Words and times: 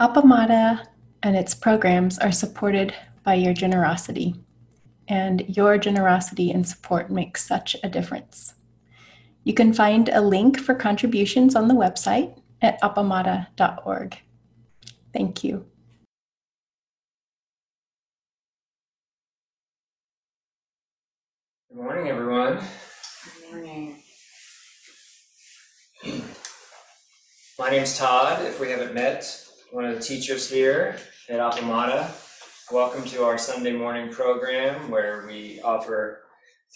Appamada 0.00 0.86
and 1.22 1.36
its 1.36 1.54
programs 1.54 2.18
are 2.18 2.32
supported 2.32 2.94
by 3.24 3.34
your 3.34 3.52
generosity, 3.52 4.34
and 5.06 5.44
your 5.56 5.76
generosity 5.78 6.50
and 6.50 6.66
support 6.66 7.10
makes 7.10 7.46
such 7.46 7.76
a 7.84 7.88
difference. 7.88 8.54
You 9.44 9.54
can 9.54 9.72
find 9.72 10.08
a 10.08 10.20
link 10.20 10.58
for 10.58 10.74
contributions 10.74 11.54
on 11.54 11.68
the 11.68 11.74
website 11.74 12.40
at 12.62 12.80
appamada.org. 12.80 14.18
Thank 15.12 15.44
you. 15.44 15.66
Good 21.68 21.82
morning, 21.82 22.08
everyone. 22.08 22.60
Good 23.24 23.52
morning. 23.52 24.02
My 27.58 27.70
name's 27.70 27.98
Todd, 27.98 28.44
if 28.46 28.58
we 28.58 28.70
haven't 28.70 28.94
met, 28.94 29.51
one 29.72 29.86
of 29.86 29.94
the 29.94 30.02
teachers 30.02 30.50
here 30.50 30.98
at 31.30 31.40
Appamada. 31.40 32.10
Welcome 32.70 33.04
to 33.06 33.24
our 33.24 33.38
Sunday 33.38 33.72
morning 33.72 34.12
program 34.12 34.90
where 34.90 35.24
we 35.26 35.62
offer 35.62 36.24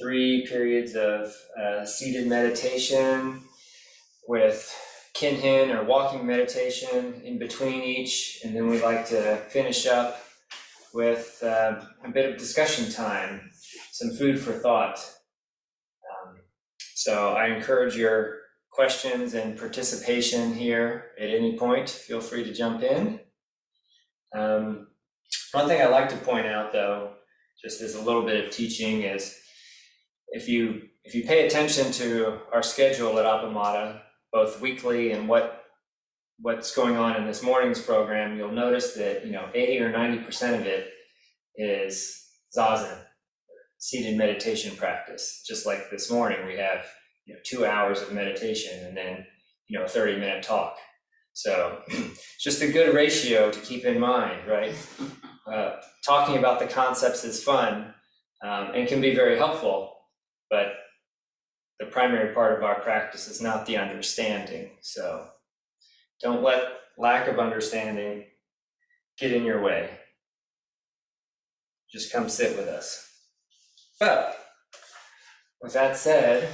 three 0.01 0.47
periods 0.47 0.95
of 0.97 1.31
uh, 1.63 1.85
seated 1.85 2.27
meditation 2.27 3.43
with 4.27 4.75
kinhin 5.15 5.77
or 5.77 5.85
walking 5.85 6.27
meditation 6.27 7.21
in 7.23 7.39
between 7.39 7.83
each, 7.83 8.41
and 8.43 8.57
then 8.57 8.67
we 8.67 8.81
like 8.81 9.07
to 9.09 9.37
finish 9.51 9.87
up 9.87 10.23
with 10.95 11.39
uh, 11.43 11.83
a 12.03 12.09
bit 12.11 12.33
of 12.33 12.39
discussion 12.39 12.91
time, 12.91 13.51
some 13.93 14.13
food 14.13 14.41
for 14.41 14.53
thought. 14.53 14.97
Um, 16.25 16.37
so 16.95 17.35
I 17.35 17.49
encourage 17.49 17.95
your 17.95 18.39
questions 18.77 19.33
and 19.33 19.59
participation 19.59 20.53
here 20.53 21.07
at 21.19 21.31
any 21.31 21.57
point. 21.57 21.89
Feel 21.89 22.21
free 22.21 22.45
to 22.45 22.53
jump 22.53 22.83
in. 22.83 23.19
Um, 24.37 24.89
one 25.53 25.67
thing 25.67 25.81
I 25.81 25.87
like 25.87 26.11
to 26.11 26.17
point 26.17 26.47
out, 26.47 26.73
though, 26.73 27.15
just 27.65 27.81
as 27.81 27.95
a 27.95 28.03
little 28.03 28.23
bit 28.23 28.45
of 28.45 28.53
teaching, 28.53 29.03
is 29.03 29.35
if 30.29 30.47
you 30.47 30.83
if 31.05 31.15
you 31.15 31.25
pay 31.25 31.47
attention 31.47 31.91
to 31.93 32.39
our 32.53 32.63
schedule 32.63 33.19
at 33.19 33.25
Appamada, 33.25 34.03
both 34.31 34.61
weekly 34.61 35.13
and 35.13 35.27
what 35.27 35.65
what's 36.41 36.77
going 36.77 36.97
on 36.97 37.17
in 37.17 37.27
this 37.27 37.43
morning's 37.43 37.81
program, 37.81 38.37
you'll 38.37 38.53
notice 38.53 38.93
that 38.93 39.25
you 39.25 39.33
know 39.33 39.49
80 39.55 39.81
or 39.81 39.91
90 39.91 40.23
percent 40.23 40.61
of 40.61 40.67
it 40.67 40.91
is 41.57 42.27
zazen, 42.55 42.99
seated 43.79 44.19
meditation 44.19 44.77
practice. 44.77 45.43
Just 45.49 45.65
like 45.65 45.91
this 45.91 46.11
morning, 46.11 46.47
we 46.47 46.59
have 46.59 46.85
you 47.27 47.35
know 47.35 47.41
two 47.45 47.67
hours 47.67 48.01
of 48.01 48.13
meditation 48.13 48.87
and 48.87 48.97
then 48.97 49.27
you 49.69 49.79
know 49.79 49.85
a 49.85 49.89
30 49.89 50.19
minute 50.19 50.43
talk. 50.43 50.77
So 51.33 51.83
it's 51.89 52.43
just 52.43 52.63
a 52.63 52.73
good 52.73 52.95
ratio 52.95 53.51
to 53.51 53.61
keep 53.61 53.85
in 53.85 54.01
mind, 54.01 54.47
right? 54.49 54.75
Uh, 55.47 55.77
talking 56.05 56.39
about 56.39 56.59
the 56.59 56.67
concepts 56.67 57.23
is 57.23 57.41
fun 57.41 57.95
um, 58.43 58.73
and 58.75 58.89
can 58.89 59.01
be 59.01 59.15
very 59.15 59.39
helpful, 59.39 59.95
but 60.51 60.73
the 61.79 61.87
primary 61.87 62.35
part 62.35 62.59
of 62.59 62.65
our 62.65 62.81
practice 62.81 63.29
is 63.29 63.41
not 63.41 63.65
the 63.65 63.77
understanding. 63.77 64.71
So 64.81 65.29
don't 66.21 66.43
let 66.43 66.65
lack 66.99 67.29
of 67.29 67.39
understanding 67.39 68.25
get 69.19 69.33
in 69.33 69.45
your 69.45 69.63
way. 69.63 69.91
Just 71.93 72.13
come 72.13 72.29
sit 72.29 72.57
with 72.57 72.67
us. 72.67 73.09
But 74.01 74.37
with 75.63 75.75
that 75.75 75.97
said, 75.97 76.49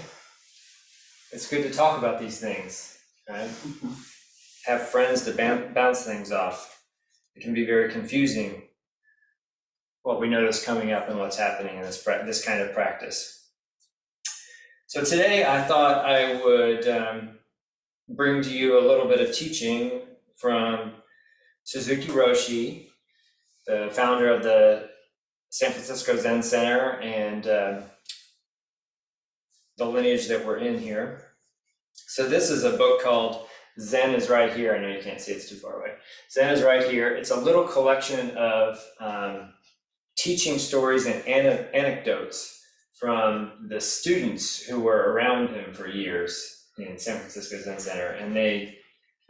it's 1.33 1.49
good 1.49 1.63
to 1.63 1.71
talk 1.71 1.99
about 1.99 2.21
these 2.21 2.39
things, 2.39 2.99
right? 3.29 3.51
Have 4.67 4.89
friends 4.89 5.25
to 5.25 5.71
bounce 5.75 6.05
things 6.05 6.31
off. 6.31 6.83
It 7.35 7.43
can 7.43 7.55
be 7.55 7.65
very 7.65 7.91
confusing 7.91 8.63
what 10.03 10.21
we 10.21 10.29
notice 10.29 10.65
coming 10.65 10.93
up 10.93 11.09
and 11.09 11.19
what's 11.19 11.39
happening 11.39 11.77
in 11.77 11.83
this 11.83 12.03
this 12.05 12.45
kind 12.45 12.61
of 12.61 12.73
practice. 12.73 13.51
So 14.87 15.03
today 15.03 15.47
I 15.47 15.63
thought 15.63 16.05
I 16.05 16.35
would 16.45 16.87
um, 16.87 17.39
bring 18.09 18.43
to 18.43 18.51
you 18.51 18.79
a 18.79 18.87
little 18.87 19.09
bit 19.09 19.27
of 19.27 19.35
teaching 19.35 20.03
from 20.37 20.93
Suzuki 21.65 22.09
Roshi, 22.09 22.89
the 23.67 23.89
founder 23.93 24.31
of 24.31 24.43
the 24.43 24.91
San 25.49 25.71
Francisco 25.71 26.17
Zen 26.17 26.43
Center 26.43 27.01
and 27.01 27.47
uh, 27.47 27.81
the 29.79 29.85
lineage 29.85 30.29
that 30.29 30.45
we're 30.45 30.59
in 30.59 30.79
here. 30.79 31.29
So 31.93 32.29
this 32.29 32.51
is 32.51 32.65
a 32.65 32.77
book 32.77 33.03
called 33.03 33.47
Zen 33.81 34.15
is 34.15 34.29
right 34.29 34.53
here. 34.53 34.75
I 34.75 34.81
know 34.81 34.89
you 34.89 35.03
can't 35.03 35.21
see 35.21 35.33
it's 35.33 35.49
too 35.49 35.57
far 35.57 35.81
away. 35.81 35.95
Zen 36.31 36.53
is 36.53 36.63
right 36.63 36.89
here. 36.91 37.15
It's 37.15 37.31
a 37.31 37.41
little 37.41 37.65
collection 37.65 38.37
of 38.37 38.79
um, 39.01 39.55
teaching 40.17 40.59
stories 40.59 41.07
and 41.07 41.25
an- 41.27 41.67
anecdotes 41.75 42.61
from 42.99 43.67
the 43.69 43.81
students 43.81 44.63
who 44.63 44.81
were 44.81 45.13
around 45.13 45.49
him 45.49 45.73
for 45.73 45.89
years 45.89 46.67
in 46.79 46.99
San 46.99 47.19
Francisco 47.19 47.59
Zen 47.59 47.79
Center, 47.79 48.09
and 48.09 48.35
they 48.35 48.79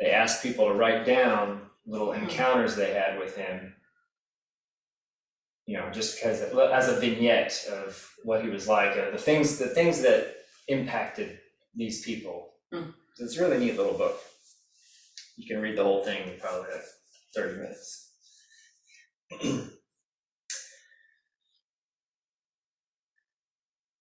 they 0.01 0.11
asked 0.11 0.43
people 0.43 0.69
to 0.69 0.75
write 0.75 1.07
down 1.07 1.63
little 1.87 2.13
encounters 2.13 2.75
they 2.75 2.93
had 2.93 3.19
with 3.19 3.37
him. 3.37 3.75
You 5.67 5.79
know, 5.79 5.91
just 5.91 6.17
because 6.17 6.41
as 6.43 6.89
a 6.89 7.01
vignette 7.01 7.67
of 7.73 8.11
what 8.25 8.43
he 8.43 8.51
was 8.51 8.67
like, 8.67 8.97
uh, 8.97 9.11
the 9.11 9.19
things 9.19 9.59
the 9.59 9.69
things 9.69 10.03
that 10.03 10.35
impacted 10.69 11.39
these 11.75 12.05
people. 12.05 12.51
Mm. 12.73 12.93
It's 13.19 13.37
a 13.37 13.43
really 13.43 13.59
neat 13.59 13.77
little 13.77 13.97
book. 13.97 14.19
You 15.37 15.47
can 15.47 15.63
read 15.63 15.77
the 15.77 15.85
whole 15.85 16.05
thing 16.05 16.29
in 16.29 16.39
probably 16.41 16.71
like 16.71 16.83
30 17.35 17.59
minutes. 17.59 18.11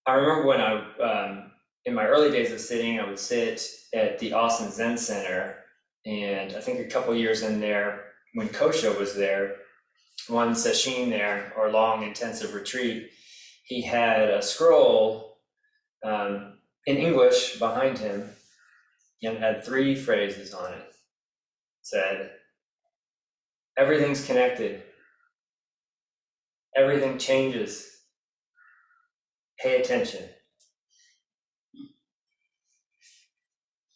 I 0.07 0.13
remember 0.13 0.47
when 0.47 0.61
I, 0.61 0.73
um, 0.99 1.51
in 1.85 1.93
my 1.93 2.05
early 2.05 2.31
days 2.31 2.51
of 2.51 2.59
sitting, 2.59 2.99
I 2.99 3.07
would 3.07 3.19
sit 3.19 3.61
at 3.93 4.19
the 4.19 4.33
Austin 4.33 4.71
Zen 4.71 4.97
Center, 4.97 5.55
and 6.05 6.53
I 6.53 6.59
think 6.59 6.79
a 6.79 6.89
couple 6.89 7.15
years 7.15 7.43
in 7.43 7.59
there, 7.59 8.05
when 8.33 8.49
Kosho 8.49 8.97
was 8.99 9.15
there, 9.15 9.57
one 10.27 10.53
sesshin 10.53 11.09
there, 11.09 11.53
or 11.57 11.71
long 11.71 12.03
intensive 12.03 12.53
retreat, 12.53 13.09
he 13.63 13.81
had 13.81 14.29
a 14.29 14.41
scroll 14.41 15.37
um, 16.03 16.59
in 16.85 16.97
English 16.97 17.59
behind 17.59 17.97
him 17.97 18.29
and 19.23 19.37
had 19.37 19.63
three 19.63 19.95
phrases 19.95 20.53
on 20.53 20.73
it. 20.73 20.79
it 20.79 20.95
said, 21.81 22.31
Everything's 23.77 24.25
connected, 24.25 24.83
everything 26.75 27.17
changes. 27.17 27.87
Pay 29.59 29.79
attention. 29.79 30.23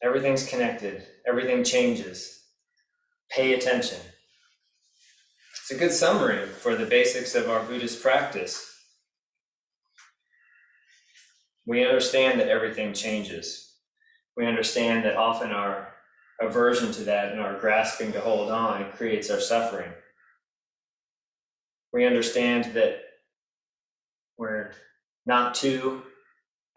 Everything's 0.03 0.47
connected, 0.47 1.03
everything 1.27 1.63
changes. 1.63 2.43
Pay 3.31 3.53
attention. 3.55 3.99
It's 5.65 5.71
a 5.71 5.79
good 5.79 5.93
summary 5.93 6.45
for 6.45 6.75
the 6.75 6.85
basics 6.85 7.33
of 7.33 7.49
our 7.49 7.63
Buddhist 7.63 8.03
practice. 8.03 8.71
We 11.65 11.83
understand 11.83 12.39
that 12.39 12.49
everything 12.49 12.93
changes. 12.93 13.73
We 14.37 14.45
understand 14.45 15.05
that 15.05 15.17
often 15.17 15.49
our 15.49 15.95
aversion 16.39 16.91
to 16.91 17.05
that 17.05 17.31
and 17.31 17.41
our 17.41 17.57
grasping 17.57 18.11
to 18.11 18.21
hold 18.21 18.51
on 18.51 18.91
creates 18.91 19.31
our 19.31 19.39
suffering. 19.39 19.91
We 21.91 22.05
understand 22.05 22.75
that 22.75 22.99
we're 24.37 24.71
not 25.25 25.55
two 25.55 26.03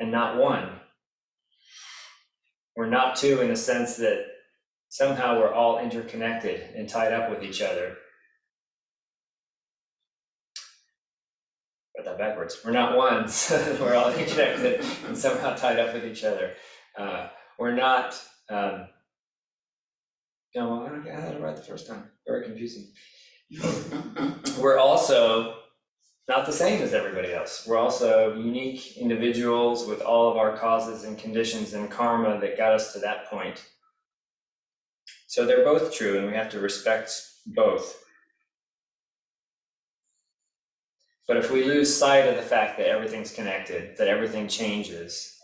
and 0.01 0.11
not 0.11 0.39
one. 0.39 0.71
We're 2.75 2.89
not 2.89 3.17
two 3.17 3.43
in 3.43 3.49
the 3.49 3.57
sense 3.57 3.97
that 3.97 4.25
somehow 4.89 5.39
we're 5.39 5.53
all 5.53 5.79
interconnected 5.79 6.75
and 6.75 6.89
tied 6.89 7.13
up 7.13 7.29
with 7.29 7.43
each 7.43 7.61
other. 7.61 7.99
That 12.09 12.19
backwards. 12.19 12.61
We're 12.65 12.73
not 12.73 12.97
one, 12.97 13.29
so 13.29 13.77
we're 13.81 13.95
all 13.95 14.11
interconnected 14.11 14.85
and 15.07 15.17
somehow 15.17 15.55
tied 15.55 15.79
up 15.79 15.95
with 15.95 16.05
each 16.05 16.25
other. 16.25 16.53
Uh, 16.97 17.29
we're 17.59 17.75
not. 17.75 18.21
Um, 18.49 18.89
no, 20.55 20.87
I 20.87 20.89
don't 20.89 21.05
get 21.05 21.17
that 21.17 21.41
right 21.41 21.55
the 21.55 21.63
first 21.63 21.87
time. 21.87 22.05
Very 22.27 22.45
confusing. 22.45 22.89
we're 24.59 24.79
also 24.79 25.57
not 26.29 26.47
the 26.47 26.53
same 26.53 26.83
as 26.83 26.95
everybody 26.95 27.33
else. 27.33 27.67
We're 27.67 27.79
also 27.79 28.35
unique 28.35 28.97
individuals 28.97 29.87
with 29.87 30.01
all 30.01 30.31
of 30.31 30.37
our 30.37 30.57
causes 30.57 31.05
and 31.05 31.19
conditions 31.19 31.75
and 31.75 31.91
karma 31.91 32.41
that 32.41 32.57
got 32.57 32.73
us 32.73 32.93
to 32.93 32.99
that 33.01 33.27
point. 33.27 33.65
So 35.27 35.45
they're 35.45 35.65
both 35.65 35.95
true, 35.95 36.19
and 36.19 36.27
we 36.27 36.35
have 36.35 36.51
to 36.51 36.61
respect 36.61 37.13
both. 37.47 38.03
But 41.29 41.37
if 41.37 41.51
we 41.51 41.63
lose 41.63 41.95
sight 41.95 42.27
of 42.27 42.37
the 42.37 42.43
fact 42.43 42.79
that 42.79 42.89
everything's 42.89 43.35
connected, 43.35 43.99
that 43.99 44.09
everything 44.09 44.49
changes, 44.49 45.39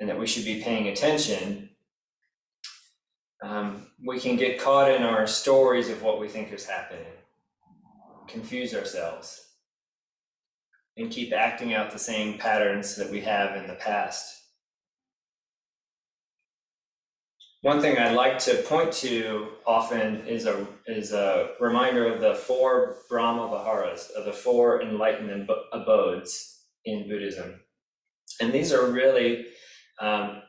and 0.00 0.08
that 0.08 0.18
we 0.18 0.26
should 0.26 0.44
be 0.44 0.60
paying 0.60 0.88
attention, 0.88 1.70
um, 3.40 3.86
we 4.04 4.18
can 4.18 4.34
get 4.34 4.60
caught 4.60 4.90
in 4.90 5.04
our 5.04 5.28
stories 5.28 5.88
of 5.88 6.02
what 6.02 6.20
we 6.20 6.28
think 6.28 6.52
is 6.52 6.66
happening, 6.66 7.06
confuse 8.26 8.74
ourselves, 8.74 9.46
and 10.96 11.10
keep 11.10 11.32
acting 11.32 11.72
out 11.72 11.92
the 11.92 11.98
same 11.98 12.36
patterns 12.36 12.96
that 12.96 13.10
we 13.10 13.20
have 13.20 13.56
in 13.56 13.68
the 13.68 13.74
past. 13.74 14.42
One 17.66 17.80
thing 17.80 17.98
I 17.98 18.12
like 18.12 18.38
to 18.44 18.62
point 18.62 18.92
to 19.02 19.48
often 19.66 20.24
is 20.28 20.46
a 20.46 20.68
is 20.86 21.12
a 21.12 21.50
reminder 21.58 22.06
of 22.06 22.20
the 22.20 22.32
four 22.32 22.98
Brahma 23.08 23.48
Viharas, 23.48 24.08
of 24.10 24.24
the 24.24 24.32
four 24.32 24.80
enlightened 24.82 25.50
abodes 25.72 26.62
in 26.84 27.08
Buddhism, 27.08 27.60
and 28.40 28.52
these 28.52 28.72
are 28.72 28.92
really 28.92 29.46
um, 30.00 30.42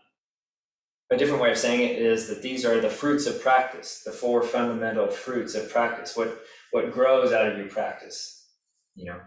a 1.10 1.18
different 1.18 1.42
way 1.42 1.50
of 1.50 1.58
saying 1.58 1.90
it 1.90 2.00
is 2.00 2.28
that 2.28 2.44
these 2.44 2.64
are 2.64 2.80
the 2.80 2.88
fruits 2.88 3.26
of 3.26 3.42
practice, 3.42 4.04
the 4.06 4.12
four 4.12 4.44
fundamental 4.44 5.08
fruits 5.08 5.56
of 5.56 5.72
practice. 5.72 6.16
What 6.16 6.40
what 6.70 6.92
grows 6.92 7.34
out 7.34 7.48
of 7.52 7.58
your 7.58 7.68
practice, 7.68 8.48
you 8.94 9.06
know, 9.06 9.22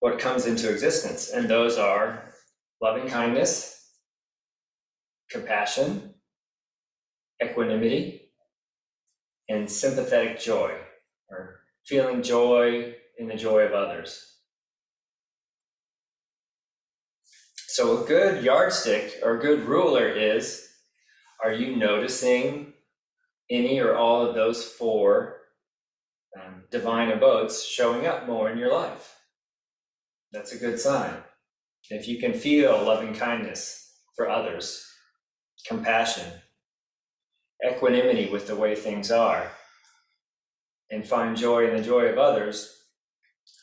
what 0.00 0.18
comes 0.18 0.44
into 0.44 0.70
existence, 0.70 1.30
and 1.30 1.48
those 1.48 1.78
are 1.78 2.34
loving 2.82 3.08
kindness 3.08 3.73
compassion, 5.34 6.14
equanimity, 7.42 8.30
and 9.48 9.68
sympathetic 9.68 10.38
joy, 10.38 10.72
or 11.28 11.60
feeling 11.84 12.22
joy 12.22 12.94
in 13.18 13.26
the 13.26 13.34
joy 13.34 13.62
of 13.62 13.72
others. 13.72 14.36
So, 17.66 18.04
a 18.04 18.06
good 18.06 18.44
yardstick 18.44 19.18
or 19.24 19.36
a 19.36 19.40
good 19.40 19.64
ruler 19.64 20.08
is 20.08 20.68
are 21.42 21.52
you 21.52 21.74
noticing 21.74 22.72
any 23.50 23.80
or 23.80 23.96
all 23.96 24.24
of 24.24 24.36
those 24.36 24.64
four 24.64 25.40
um, 26.40 26.62
divine 26.70 27.10
abodes 27.10 27.64
showing 27.64 28.06
up 28.06 28.26
more 28.26 28.48
in 28.50 28.56
your 28.56 28.72
life? 28.72 29.16
That's 30.32 30.52
a 30.52 30.58
good 30.58 30.78
sign. 30.78 31.14
If 31.90 32.06
you 32.06 32.18
can 32.18 32.32
feel 32.32 32.80
loving 32.82 33.14
kindness 33.14 33.92
for 34.16 34.30
others, 34.30 34.93
compassion, 35.66 36.30
equanimity 37.66 38.30
with 38.30 38.46
the 38.46 38.56
way 38.56 38.74
things 38.74 39.10
are, 39.10 39.50
and 40.90 41.06
find 41.06 41.36
joy 41.36 41.68
in 41.68 41.76
the 41.76 41.82
joy 41.82 42.04
of 42.06 42.18
others, 42.18 42.84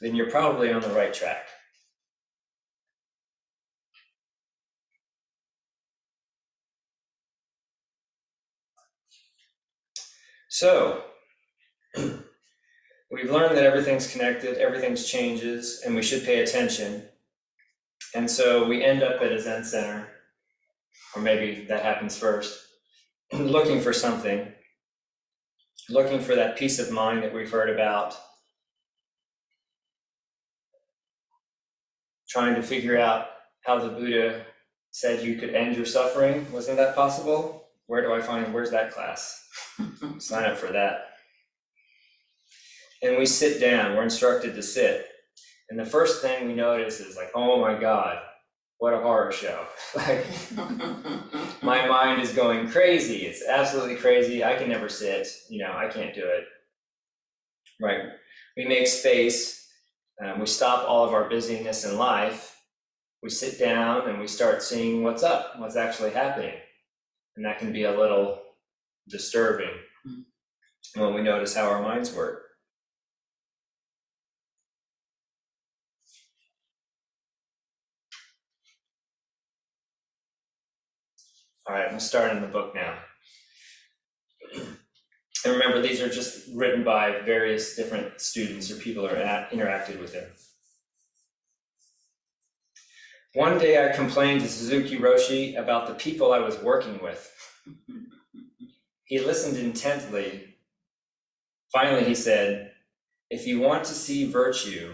then 0.02 0.16
you're 0.16 0.32
probably 0.32 0.72
on 0.72 0.82
the 0.82 0.90
right 0.90 1.14
track. 1.14 1.48
So, 10.50 11.04
we've 11.96 13.32
learned 13.32 13.58
that 13.58 13.64
everything's 13.64 14.12
connected, 14.12 14.58
everything's 14.58 15.10
changes, 15.10 15.82
and 15.86 15.96
we 15.96 16.04
should 16.04 16.26
pay 16.26 16.42
attention. 16.42 17.04
And 18.14 18.30
so 18.30 18.68
we 18.68 18.84
end 18.84 19.02
up 19.02 19.22
at 19.22 19.32
a 19.32 19.40
Zen 19.40 19.64
center 19.64 20.11
or 21.16 21.22
maybe 21.22 21.66
that 21.66 21.84
happens 21.84 22.18
first, 22.18 22.60
looking 23.34 23.82
for 23.82 23.94
something, 23.94 24.52
looking 25.90 26.20
for 26.20 26.36
that 26.36 26.58
peace 26.58 26.80
of 26.80 26.92
mind 26.92 27.24
that 27.24 27.34
we've 27.34 27.52
heard 27.52 27.70
about, 27.70 28.16
trying 32.30 32.56
to 32.56 32.62
figure 32.62 32.98
out 32.98 33.28
how 33.66 33.78
the 33.78 33.90
Buddha 33.90 34.46
said 34.92 35.24
you 35.24 35.36
could 35.36 35.54
end 35.54 35.76
your 35.76 35.86
suffering. 35.86 36.46
Wasn't 36.52 36.78
that 36.78 36.96
possible? 36.96 37.68
Where 37.88 38.02
do 38.02 38.14
I 38.14 38.22
find, 38.22 38.54
where's 38.54 38.72
that 38.72 38.92
class? 38.92 39.44
Sign 40.20 40.46
up 40.46 40.58
for 40.58 40.72
that. 40.72 41.08
And 43.04 43.18
we 43.18 43.26
sit 43.26 43.60
down, 43.60 43.96
we're 43.96 44.04
instructed 44.04 44.54
to 44.56 44.62
sit. 44.62 45.08
And 45.70 45.80
the 45.80 45.86
first 45.86 46.22
thing 46.22 46.48
we 46.48 46.54
notice 46.54 47.00
is 47.00 47.16
like, 47.16 47.32
oh 47.34 47.60
my 47.60 47.74
God, 47.80 48.20
what 48.82 48.96
a 48.96 48.98
horror 48.98 49.32
show. 49.32 49.68
like 49.96 50.26
my 51.62 51.88
mind 51.88 52.20
is 52.20 52.34
going 52.34 52.68
crazy. 52.68 53.28
It's 53.28 53.48
absolutely 53.48 53.96
crazy. 53.96 54.44
I 54.44 54.56
can 54.56 54.70
never 54.70 54.90
sit, 54.90 55.28
you 55.50 55.60
know, 55.60 55.72
I 55.72 55.88
can't 55.88 56.16
do 56.16 56.24
it. 56.24 56.46
Right. 57.80 58.06
We 58.58 58.66
make 58.66 58.88
space. 58.88 59.70
Um, 60.26 60.40
we 60.40 60.48
stop 60.48 60.90
all 60.90 61.06
of 61.06 61.14
our 61.14 61.30
busyness 61.30 61.86
in 61.86 61.96
life. 61.96 62.60
We 63.22 63.30
sit 63.30 63.60
down 63.60 64.10
and 64.10 64.20
we 64.20 64.26
start 64.26 64.64
seeing 64.64 65.04
what's 65.04 65.22
up, 65.22 65.60
what's 65.60 65.76
actually 65.76 66.10
happening. 66.10 66.56
And 67.36 67.46
that 67.46 67.60
can 67.60 67.72
be 67.72 67.84
a 67.84 67.96
little 67.96 68.40
disturbing 69.08 69.76
mm-hmm. 70.08 71.02
when 71.02 71.14
we 71.14 71.22
notice 71.22 71.54
how 71.54 71.70
our 71.70 71.84
minds 71.84 72.16
work. 72.16 72.46
All 81.72 81.78
right, 81.78 81.90
I'm 81.90 82.02
starting 82.02 82.42
the 82.42 82.48
book 82.48 82.76
now. 82.76 82.96
And 84.54 85.54
remember, 85.54 85.82
these 85.82 86.02
are 86.02 86.10
just 86.10 86.54
written 86.54 86.84
by 86.84 87.22
various 87.22 87.78
different 87.78 88.20
students 88.20 88.70
or 88.70 88.76
people 88.76 89.08
who 89.08 89.16
at, 89.16 89.50
interacted 89.52 89.98
with 90.02 90.14
him. 90.14 90.26
One 93.36 93.58
day 93.58 93.90
I 93.90 93.96
complained 93.96 94.42
to 94.42 94.50
Suzuki 94.50 94.98
Roshi 94.98 95.58
about 95.58 95.88
the 95.88 95.94
people 95.94 96.34
I 96.34 96.40
was 96.40 96.62
working 96.62 97.00
with. 97.02 97.32
He 99.06 99.20
listened 99.20 99.56
intently. 99.56 100.58
Finally, 101.72 102.04
he 102.04 102.16
said, 102.16 102.74
If 103.30 103.48
you 103.48 103.62
want 103.62 103.86
to 103.86 103.94
see 103.94 104.30
virtue, 104.30 104.92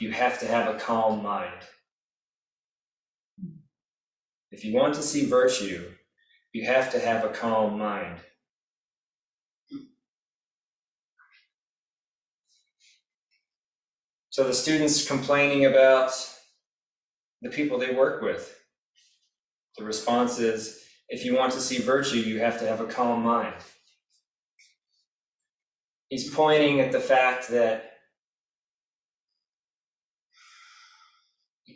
you 0.00 0.12
have 0.12 0.40
to 0.40 0.46
have 0.46 0.74
a 0.74 0.78
calm 0.78 1.22
mind. 1.22 1.52
If 4.52 4.64
you 4.64 4.74
want 4.74 4.94
to 4.94 5.02
see 5.02 5.24
virtue, 5.24 5.90
you 6.52 6.66
have 6.66 6.92
to 6.92 7.00
have 7.00 7.24
a 7.24 7.30
calm 7.30 7.78
mind. 7.78 8.18
So 14.28 14.44
the 14.44 14.54
students 14.54 15.06
complaining 15.06 15.64
about 15.64 16.12
the 17.40 17.50
people 17.50 17.78
they 17.78 17.94
work 17.94 18.22
with. 18.22 18.58
The 19.78 19.84
response 19.84 20.38
is 20.38 20.84
if 21.08 21.24
you 21.24 21.34
want 21.34 21.52
to 21.52 21.60
see 21.60 21.78
virtue, 21.78 22.18
you 22.18 22.40
have 22.40 22.58
to 22.60 22.66
have 22.66 22.80
a 22.80 22.86
calm 22.86 23.22
mind. 23.22 23.54
He's 26.08 26.32
pointing 26.32 26.80
at 26.80 26.92
the 26.92 27.00
fact 27.00 27.48
that 27.48 27.92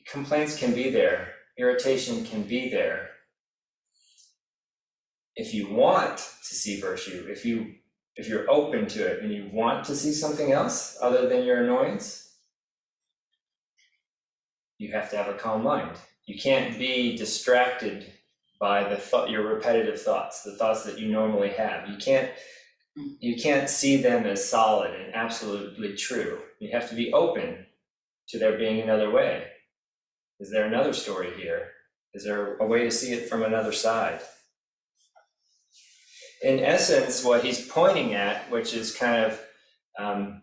complaints 0.06 0.58
can 0.58 0.74
be 0.74 0.90
there, 0.90 1.35
irritation 1.58 2.24
can 2.24 2.42
be 2.42 2.68
there. 2.68 3.10
If 5.34 5.52
you 5.52 5.68
want 5.68 6.18
to 6.18 6.54
see 6.54 6.80
virtue, 6.80 7.26
if 7.28 7.44
you 7.44 7.74
if 8.16 8.28
you're 8.28 8.50
open 8.50 8.86
to 8.86 9.06
it 9.06 9.22
and 9.22 9.30
you 9.30 9.50
want 9.52 9.84
to 9.84 9.94
see 9.94 10.12
something 10.12 10.50
else 10.52 10.96
other 11.02 11.28
than 11.28 11.44
your 11.44 11.62
annoyance, 11.62 12.32
you 14.78 14.92
have 14.92 15.10
to 15.10 15.16
have 15.18 15.28
a 15.28 15.34
calm 15.34 15.62
mind. 15.62 15.96
You 16.24 16.38
can't 16.40 16.78
be 16.78 17.16
distracted 17.16 18.10
by 18.58 18.88
the 18.88 18.96
thought 18.96 19.28
your 19.28 19.46
repetitive 19.46 20.00
thoughts, 20.00 20.42
the 20.42 20.56
thoughts 20.56 20.84
that 20.84 20.98
you 20.98 21.08
normally 21.08 21.50
have. 21.50 21.88
You 21.88 21.96
can't 21.98 22.30
you 23.20 23.36
can't 23.36 23.68
see 23.68 23.98
them 23.98 24.24
as 24.24 24.48
solid 24.48 24.94
and 24.94 25.14
absolutely 25.14 25.94
true. 25.94 26.40
You 26.60 26.70
have 26.72 26.88
to 26.88 26.94
be 26.94 27.12
open 27.12 27.66
to 28.28 28.38
there 28.38 28.56
being 28.56 28.80
another 28.80 29.10
way. 29.10 29.48
Is 30.38 30.50
there 30.50 30.66
another 30.66 30.92
story 30.92 31.30
here? 31.36 31.68
Is 32.12 32.24
there 32.24 32.56
a 32.56 32.66
way 32.66 32.84
to 32.84 32.90
see 32.90 33.12
it 33.12 33.28
from 33.28 33.42
another 33.42 33.72
side? 33.72 34.20
In 36.42 36.60
essence, 36.60 37.24
what 37.24 37.42
he's 37.42 37.66
pointing 37.66 38.14
at, 38.14 38.50
which 38.50 38.74
is 38.74 38.94
kind 38.94 39.24
of 39.24 39.40
um, 39.98 40.42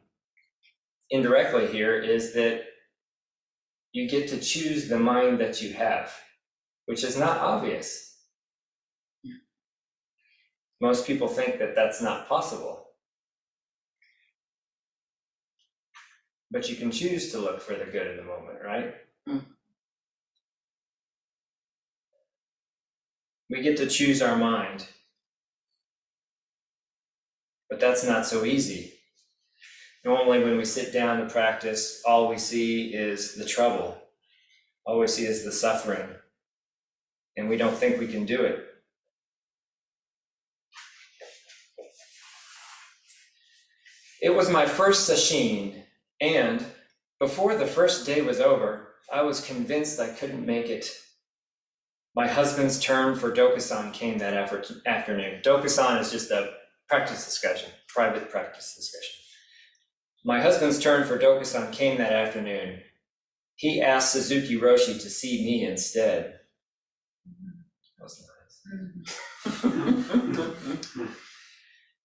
indirectly 1.11 1.67
here, 1.67 1.99
is 1.99 2.33
that 2.33 2.63
you 3.91 4.09
get 4.09 4.27
to 4.29 4.39
choose 4.39 4.87
the 4.87 4.97
mind 4.97 5.39
that 5.39 5.61
you 5.61 5.73
have, 5.73 6.11
which 6.87 7.03
is 7.03 7.17
not 7.17 7.37
obvious. 7.37 8.17
Most 10.81 11.05
people 11.05 11.27
think 11.27 11.59
that 11.59 11.75
that's 11.75 12.01
not 12.01 12.27
possible. 12.27 12.87
But 16.51 16.69
you 16.69 16.75
can 16.75 16.91
choose 16.91 17.31
to 17.31 17.37
look 17.37 17.61
for 17.61 17.73
the 17.73 17.85
good 17.85 18.07
in 18.07 18.17
the 18.17 18.23
moment, 18.23 18.59
right? 18.63 18.95
Mm. 19.29 19.43
We 23.53 23.61
get 23.61 23.77
to 23.77 23.87
choose 23.87 24.23
our 24.23 24.35
mind. 24.35 24.87
But 27.69 27.79
that's 27.79 28.03
not 28.03 28.25
so 28.25 28.45
easy. 28.45 28.93
Normally, 30.03 30.43
when 30.43 30.57
we 30.57 30.65
sit 30.65 30.91
down 30.91 31.19
to 31.19 31.31
practice, 31.31 32.01
all 32.03 32.29
we 32.29 32.39
see 32.39 32.95
is 32.95 33.35
the 33.35 33.45
trouble, 33.45 33.95
all 34.87 34.97
we 34.97 35.05
see 35.05 35.27
is 35.27 35.45
the 35.45 35.51
suffering, 35.51 36.09
and 37.37 37.47
we 37.47 37.55
don't 37.55 37.77
think 37.77 37.99
we 37.99 38.07
can 38.07 38.25
do 38.25 38.41
it. 38.41 38.65
It 44.19 44.35
was 44.35 44.49
my 44.49 44.65
first 44.65 45.07
sesshin, 45.07 45.83
and 46.19 46.65
before 47.19 47.53
the 47.53 47.67
first 47.67 48.07
day 48.07 48.21
was 48.23 48.39
over, 48.39 48.95
I 49.13 49.21
was 49.21 49.45
convinced 49.45 49.99
I 49.99 50.09
couldn't 50.09 50.43
make 50.43 50.69
it. 50.69 50.89
My 52.15 52.27
husband's 52.27 52.79
turn 52.79 53.15
for 53.15 53.31
Dokusan 53.31 53.93
came 53.93 54.19
that 54.19 54.33
after- 54.35 54.81
afternoon. 54.85 55.41
Dokusan 55.41 55.99
is 55.99 56.11
just 56.11 56.31
a 56.31 56.53
practice 56.87 57.25
discussion, 57.25 57.71
private 57.87 58.29
practice 58.29 58.75
discussion. 58.75 59.15
My 60.25 60.41
husband's 60.41 60.79
turn 60.79 61.05
for 61.05 61.17
Dokusan 61.17 61.71
came 61.71 61.97
that 61.97 62.13
afternoon. 62.13 62.81
He 63.55 63.81
asked 63.81 64.11
Suzuki 64.13 64.57
Roshi 64.59 65.01
to 65.01 65.09
see 65.09 65.43
me 65.45 65.65
instead. 65.65 66.39
That 67.97 68.03
was 68.03 68.29
nice. 69.45 69.73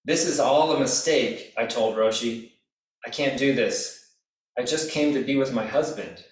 This 0.05 0.27
is 0.27 0.41
all 0.41 0.75
a 0.75 0.81
mistake, 0.81 1.53
I 1.59 1.67
told 1.67 1.97
Roshi. 1.97 2.53
I 3.05 3.11
can't 3.11 3.39
do 3.39 3.55
this. 3.55 4.15
I 4.59 4.63
just 4.63 4.91
came 4.91 5.13
to 5.13 5.23
be 5.23 5.37
with 5.37 5.53
my 5.53 5.67
husband. 5.67 6.25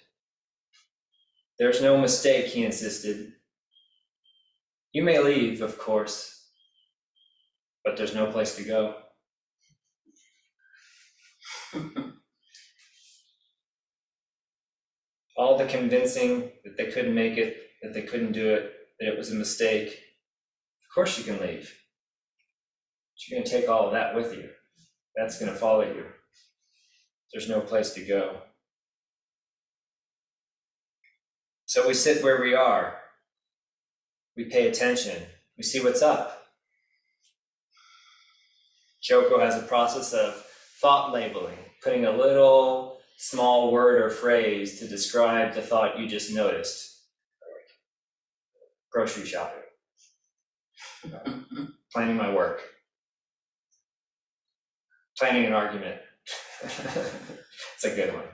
There's 1.59 1.79
no 1.79 1.95
mistake, 1.95 2.47
he 2.47 2.65
insisted. 2.65 3.33
You 4.93 5.03
may 5.03 5.19
leave, 5.19 5.61
of 5.61 5.77
course, 5.77 6.49
but 7.83 7.97
there's 7.97 8.15
no 8.15 8.31
place 8.31 8.55
to 8.55 8.63
go. 8.63 8.95
All 15.37 15.57
the 15.57 15.65
convincing 15.65 16.51
that 16.63 16.77
they 16.77 16.91
couldn't 16.91 17.13
make 17.13 17.37
it, 17.37 17.57
that 17.83 17.93
they 17.93 18.01
couldn't 18.03 18.31
do 18.31 18.53
it, 18.53 18.73
that 18.99 19.09
it 19.09 19.17
was 19.17 19.31
a 19.31 19.35
mistake. 19.35 19.89
Of 19.89 20.93
course 20.95 21.17
you 21.17 21.23
can 21.23 21.39
leave. 21.39 21.73
But 23.13 23.27
you're 23.27 23.39
gonna 23.39 23.49
take 23.49 23.69
all 23.69 23.87
of 23.87 23.93
that 23.93 24.15
with 24.15 24.33
you. 24.33 24.49
That's 25.15 25.39
gonna 25.39 25.55
follow 25.55 25.83
you. 25.83 26.05
There's 27.31 27.49
no 27.49 27.61
place 27.61 27.91
to 27.93 28.01
go. 28.05 28.41
So 31.65 31.87
we 31.87 31.93
sit 31.93 32.23
where 32.23 32.41
we 32.41 32.55
are. 32.55 32.97
We 34.37 34.45
pay 34.45 34.67
attention. 34.67 35.23
We 35.57 35.63
see 35.63 35.83
what's 35.83 36.03
up. 36.03 36.43
Joko 39.01 39.39
has 39.39 39.55
a 39.55 39.65
process 39.65 40.13
of 40.13 40.45
thought 40.79 41.11
labeling, 41.11 41.57
putting 41.83 42.05
a 42.05 42.11
little 42.11 42.99
small 43.17 43.71
word 43.71 43.99
or 43.99 44.11
phrase 44.11 44.79
to 44.79 44.87
describe 44.87 45.55
the 45.55 45.61
thought 45.61 45.97
you 45.99 46.07
just 46.07 46.31
noticed. 46.31 47.01
Grocery 48.91 49.25
shopping. 49.25 49.63
Planning 51.93 52.17
my 52.17 52.31
work. 52.31 52.61
Planning 55.17 55.45
an 55.45 55.53
argument. 55.53 55.99
it's 56.63 57.85
a 57.85 57.95
good 57.95 58.13
one. 58.13 58.25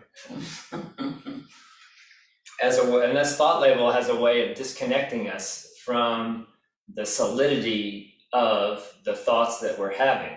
As 2.61 2.77
a 2.77 2.97
and 2.99 3.15
this 3.17 3.37
thought 3.37 3.61
label 3.61 3.91
has 3.91 4.09
a 4.09 4.15
way 4.15 4.49
of 4.49 4.57
disconnecting 4.57 5.29
us 5.29 5.72
from 5.83 6.47
the 6.93 7.05
solidity 7.05 8.15
of 8.33 8.87
the 9.05 9.15
thoughts 9.15 9.59
that 9.59 9.77
we're 9.77 9.95
having 9.95 10.35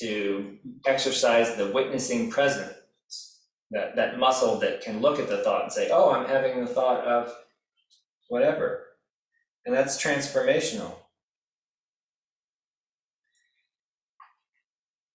to 0.00 0.56
exercise 0.86 1.56
the 1.56 1.70
witnessing 1.70 2.30
presence 2.30 2.72
that 3.70 3.96
that 3.96 4.18
muscle 4.18 4.58
that 4.58 4.80
can 4.80 5.00
look 5.00 5.18
at 5.18 5.28
the 5.28 5.38
thought 5.38 5.64
and 5.64 5.72
say 5.72 5.88
oh 5.90 6.12
i'm 6.12 6.26
having 6.26 6.60
the 6.60 6.66
thought 6.66 7.04
of 7.06 7.34
whatever. 8.28 8.86
And 9.66 9.74
that's 9.74 10.02
transformational. 10.02 10.92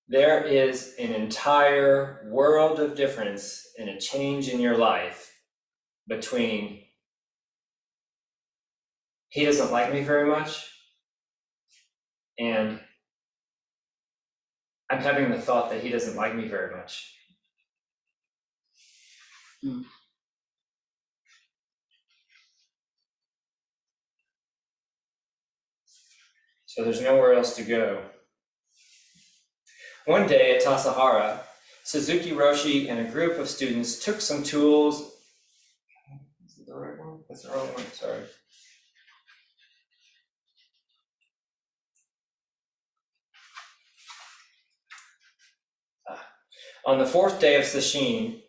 There 0.08 0.44
is 0.44 0.96
an 0.98 1.14
entire 1.14 2.28
world 2.32 2.80
of 2.80 2.96
difference 2.96 3.68
and 3.78 3.90
a 3.90 4.00
change 4.00 4.50
in 4.50 4.60
your 4.60 4.76
life 4.76 5.32
between 6.08 6.79
he 9.30 9.46
doesn't 9.46 9.72
like 9.72 9.94
me 9.94 10.02
very 10.02 10.28
much 10.28 10.70
and 12.40 12.80
I'm 14.90 15.02
having 15.02 15.30
the 15.30 15.40
thought 15.40 15.70
that 15.70 15.84
he 15.84 15.90
doesn't 15.90 16.16
like 16.16 16.36
me 16.36 16.48
very 16.48 16.76
much. 16.76 17.14
Hmm. 19.62 19.82
So 26.66 26.84
there's 26.84 27.02
nowhere 27.02 27.34
else 27.34 27.56
to 27.58 27.64
go. 27.64 28.02
One 30.06 30.28
day 30.28 30.56
at 30.56 30.64
Tassajara, 30.64 31.40
Suzuki 31.84 32.32
Roshi 32.32 32.90
and 32.90 33.06
a 33.06 33.12
group 33.12 33.38
of 33.38 33.50
students 33.50 34.04
took 34.04 34.22
some 34.22 34.44
tools. 34.44 35.02
Is 36.48 36.60
it 36.60 36.68
the 36.68 36.74
right 36.74 36.98
one? 36.98 37.20
That's 37.28 37.44
the 37.44 37.50
wrong 37.50 37.68
one, 37.74 37.86
sorry. 37.92 38.22
On 46.86 46.98
the 46.98 47.06
fourth 47.06 47.40
day 47.40 47.56
of 47.56 47.64
Sesshin, 47.64 48.42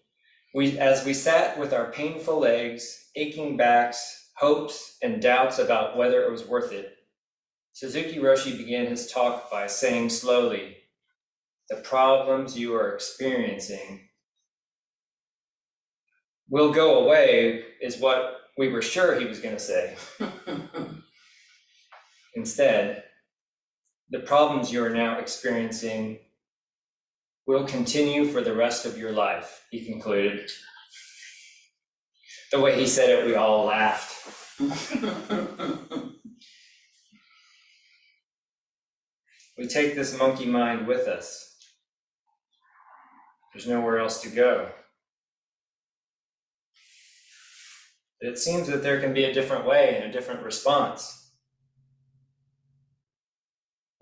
we, 0.55 0.79
as 0.79 1.05
we 1.05 1.15
sat 1.15 1.59
with 1.59 1.73
our 1.73 1.91
painful 1.91 2.39
legs, 2.39 3.11
aching 3.17 3.57
backs, 3.57 4.31
hopes, 4.37 4.97
and 5.03 5.21
doubts 5.21 5.59
about 5.59 5.97
whether 5.97 6.23
it 6.23 6.31
was 6.31 6.47
worth 6.47 6.73
it, 6.73 6.97
Suzuki 7.73 8.19
Roshi 8.19 8.57
began 8.57 8.87
his 8.87 9.11
talk 9.11 9.51
by 9.51 9.67
saying 9.67 10.11
slowly, 10.11 10.77
The 11.69 11.77
problems 11.77 12.59
you 12.59 12.75
are 12.75 12.95
experiencing 12.95 14.09
will 16.49 16.73
go 16.73 17.05
away, 17.05 17.65
is 17.81 17.99
what 17.99 18.41
we 18.59 18.69
were 18.69 18.83
sure 18.83 19.19
he 19.19 19.27
was 19.27 19.41
going 19.41 19.55
to 19.55 19.61
say. 19.61 19.97
Instead, 22.35 23.05
the 24.11 24.21
problems 24.21 24.73
you 24.73 24.85
are 24.85 24.91
now 24.91 25.19
experiencing 25.19 26.19
will 27.51 27.67
continue 27.67 28.25
for 28.25 28.41
the 28.41 28.55
rest 28.55 28.87
of 28.87 28.97
your 28.97 29.13
life, 29.13 29.67
he 29.71 29.85
concluded. 29.85 30.49
The 32.53 32.61
way 32.61 32.79
he 32.79 32.87
said 32.87 33.11
it, 33.11 33.27
we 33.27 33.35
all 33.35 33.65
laughed. 33.65 34.17
We 39.61 39.67
take 39.67 39.95
this 39.95 40.19
monkey 40.19 40.47
mind 40.47 40.87
with 40.87 41.07
us. 41.07 41.55
There's 43.53 43.67
nowhere 43.67 43.99
else 43.99 44.23
to 44.23 44.31
go. 44.31 44.71
But 48.19 48.31
it 48.31 48.39
seems 48.39 48.69
that 48.69 48.83
there 48.83 49.03
can 49.03 49.13
be 49.13 49.25
a 49.25 49.35
different 49.35 49.67
way 49.67 49.97
and 49.97 50.05
a 50.05 50.13
different 50.13 50.43
response. 50.45 51.31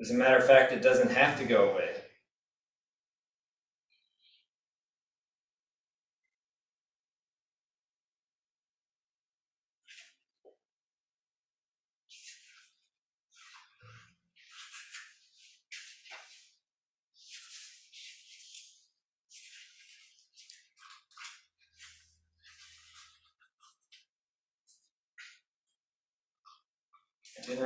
As 0.00 0.12
a 0.12 0.14
matter 0.14 0.36
of 0.36 0.46
fact, 0.46 0.70
it 0.70 0.80
doesn't 0.80 1.10
have 1.10 1.36
to 1.40 1.44
go 1.44 1.70
away. 1.70 1.97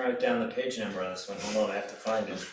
Write 0.02 0.20
down 0.20 0.40
the 0.40 0.52
page 0.52 0.78
number 0.78 1.02
on 1.02 1.10
this 1.10 1.28
one. 1.28 1.38
Hold 1.38 1.70
on, 1.70 1.70
I 1.70 1.74
have 1.76 1.88
to 1.88 1.94
find 1.94 2.28
it. 2.28 2.44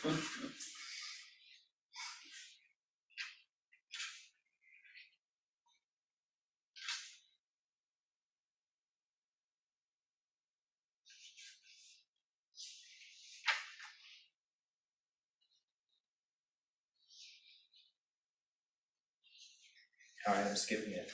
All 20.27 20.35
right, 20.35 20.45
I'm 20.45 20.55
skipping 20.55 20.93
it. 20.93 21.11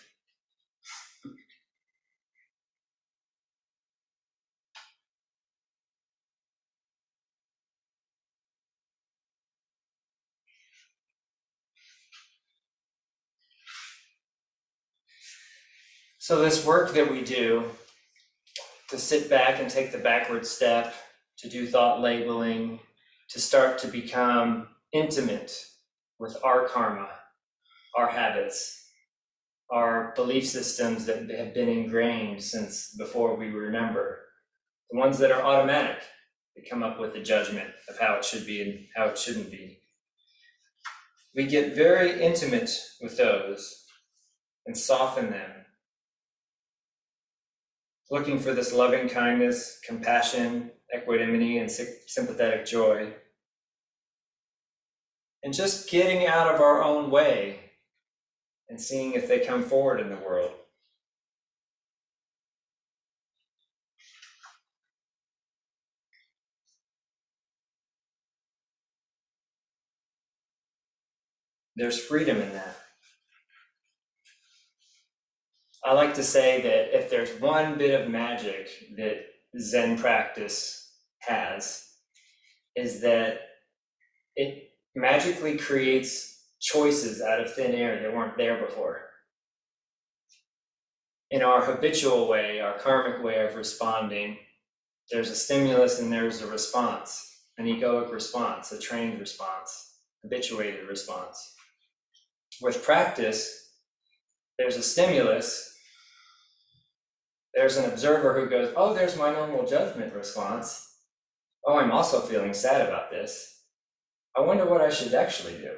So 16.25 16.41
this 16.41 16.65
work 16.65 16.91
that 16.95 17.11
we 17.11 17.23
do, 17.23 17.65
to 18.89 18.97
sit 18.97 19.29
back 19.29 19.59
and 19.59 19.69
take 19.69 19.91
the 19.91 19.99
backward 19.99 20.43
step, 20.43 20.95
to 21.37 21.47
do 21.47 21.67
thought 21.67 22.01
labeling, 22.01 22.79
to 23.29 23.39
start 23.39 23.77
to 23.77 23.87
become 23.87 24.69
intimate 24.91 25.55
with 26.17 26.35
our 26.43 26.67
karma, 26.67 27.09
our 27.95 28.07
habits, 28.07 28.89
our 29.69 30.13
belief 30.15 30.47
systems 30.47 31.05
that 31.05 31.29
have 31.29 31.53
been 31.53 31.69
ingrained 31.69 32.41
since 32.41 32.95
before 32.97 33.35
we 33.35 33.49
remember, 33.49 34.21
the 34.89 34.97
ones 34.97 35.19
that 35.19 35.31
are 35.31 35.43
automatic, 35.43 36.01
that 36.55 36.67
come 36.67 36.81
up 36.81 36.99
with 36.99 37.13
a 37.13 37.21
judgment 37.21 37.69
of 37.87 37.99
how 37.99 38.15
it 38.15 38.25
should 38.25 38.47
be 38.47 38.63
and 38.63 38.87
how 38.95 39.05
it 39.05 39.17
shouldn't 39.19 39.51
be. 39.51 39.77
We 41.35 41.45
get 41.45 41.75
very 41.75 42.19
intimate 42.19 42.71
with 42.99 43.15
those 43.15 43.85
and 44.65 44.75
soften 44.75 45.29
them, 45.29 45.51
looking 48.11 48.39
for 48.39 48.53
this 48.53 48.73
loving 48.73 49.09
kindness, 49.09 49.79
compassion, 49.85 50.71
equanimity, 50.95 51.57
and 51.57 51.71
sympathetic 51.71 52.65
joy. 52.65 53.13
And 55.43 55.53
just 55.53 55.89
getting 55.89 56.25
out 56.27 56.53
of 56.53 56.61
our 56.61 56.83
own 56.83 57.11
way 57.11 57.59
and 58.69 58.79
seeing 58.79 59.13
if 59.13 59.27
they 59.27 59.39
come 59.39 59.63
forward 59.63 59.99
in 59.99 60.09
the 60.09 60.15
world. 60.15 60.51
There's 71.75 71.99
freedom 71.99 72.37
in 72.37 72.53
that. 72.53 72.84
I 75.85 75.93
like 75.93 76.15
to 76.15 76.23
say 76.23 76.61
that 76.63 76.97
if 76.97 77.11
there's 77.11 77.39
one 77.39 77.77
bit 77.77 78.01
of 78.01 78.09
magic 78.09 78.69
that 78.97 79.17
Zen 79.59 79.99
practice 79.99 80.91
has, 81.19 81.85
is 82.75 83.01
that 83.01 83.39
it 84.35 84.71
magically 84.95 85.57
creates 85.57 86.43
choices 86.59 87.21
out 87.21 87.39
of 87.39 87.53
thin 87.53 87.73
air 87.75 88.01
that 88.01 88.15
weren't 88.15 88.35
there 88.35 88.65
before. 88.65 89.01
In 91.29 91.43
our 91.43 91.63
habitual 91.63 92.27
way, 92.27 92.59
our 92.61 92.79
karmic 92.79 93.23
way 93.23 93.45
of 93.45 93.55
responding, 93.55 94.37
there's 95.11 95.29
a 95.29 95.35
stimulus 95.35 95.99
and 95.99 96.11
there's 96.11 96.41
a 96.41 96.47
response, 96.47 97.43
an 97.59 97.67
egoic 97.67 98.11
response, 98.11 98.71
a 98.71 98.79
trained 98.79 99.19
response, 99.19 99.99
habituated 100.23 100.89
response. 100.89 101.53
With 102.59 102.83
practice, 102.83 103.69
there's 104.57 104.77
a 104.77 104.83
stimulus, 104.83 105.73
there's 107.55 107.77
an 107.77 107.89
observer 107.89 108.39
who 108.39 108.49
goes, 108.49 108.73
Oh, 108.75 108.93
there's 108.93 109.17
my 109.17 109.31
normal 109.31 109.65
judgment 109.65 110.13
response. 110.13 110.93
Oh, 111.65 111.79
I'm 111.79 111.91
also 111.91 112.19
feeling 112.19 112.53
sad 112.53 112.87
about 112.87 113.09
this. 113.09 113.63
I 114.37 114.41
wonder 114.41 114.65
what 114.65 114.81
I 114.81 114.89
should 114.89 115.13
actually 115.13 115.57
do. 115.57 115.71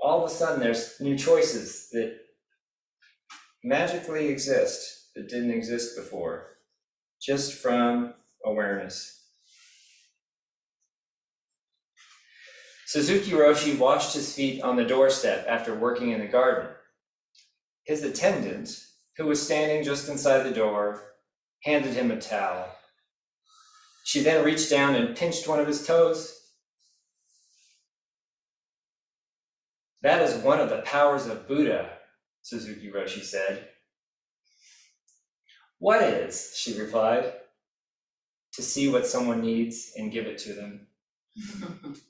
All 0.00 0.24
of 0.24 0.30
a 0.30 0.34
sudden, 0.34 0.60
there's 0.60 0.94
new 1.00 1.16
choices 1.16 1.88
that 1.92 2.16
magically 3.62 4.28
exist 4.28 5.10
that 5.14 5.28
didn't 5.28 5.50
exist 5.50 5.96
before, 5.96 6.56
just 7.20 7.52
from 7.52 8.14
awareness. 8.44 9.22
Suzuki 12.86 13.32
Roshi 13.32 13.78
washed 13.78 14.14
his 14.14 14.34
feet 14.34 14.62
on 14.62 14.76
the 14.76 14.84
doorstep 14.84 15.46
after 15.48 15.74
working 15.74 16.10
in 16.10 16.20
the 16.20 16.26
garden. 16.26 16.70
His 17.84 18.02
attendant, 18.02 18.78
who 19.16 19.26
was 19.26 19.44
standing 19.44 19.84
just 19.84 20.08
inside 20.08 20.42
the 20.42 20.50
door, 20.50 21.02
handed 21.62 21.94
him 21.94 22.10
a 22.10 22.20
towel. 22.20 22.66
She 24.04 24.20
then 24.20 24.44
reached 24.44 24.70
down 24.70 24.94
and 24.94 25.16
pinched 25.16 25.48
one 25.48 25.60
of 25.60 25.66
his 25.66 25.86
toes. 25.86 26.40
That 30.02 30.20
is 30.20 30.42
one 30.42 30.60
of 30.60 30.68
the 30.68 30.82
powers 30.82 31.26
of 31.26 31.48
Buddha, 31.48 31.90
Suzuki 32.42 32.90
Roshi 32.90 33.22
said. 33.22 33.68
What 35.78 36.02
is, 36.02 36.52
she 36.54 36.78
replied, 36.78 37.32
to 38.52 38.62
see 38.62 38.88
what 38.88 39.06
someone 39.06 39.40
needs 39.40 39.92
and 39.96 40.12
give 40.12 40.26
it 40.26 40.38
to 40.38 40.52
them. 40.52 40.86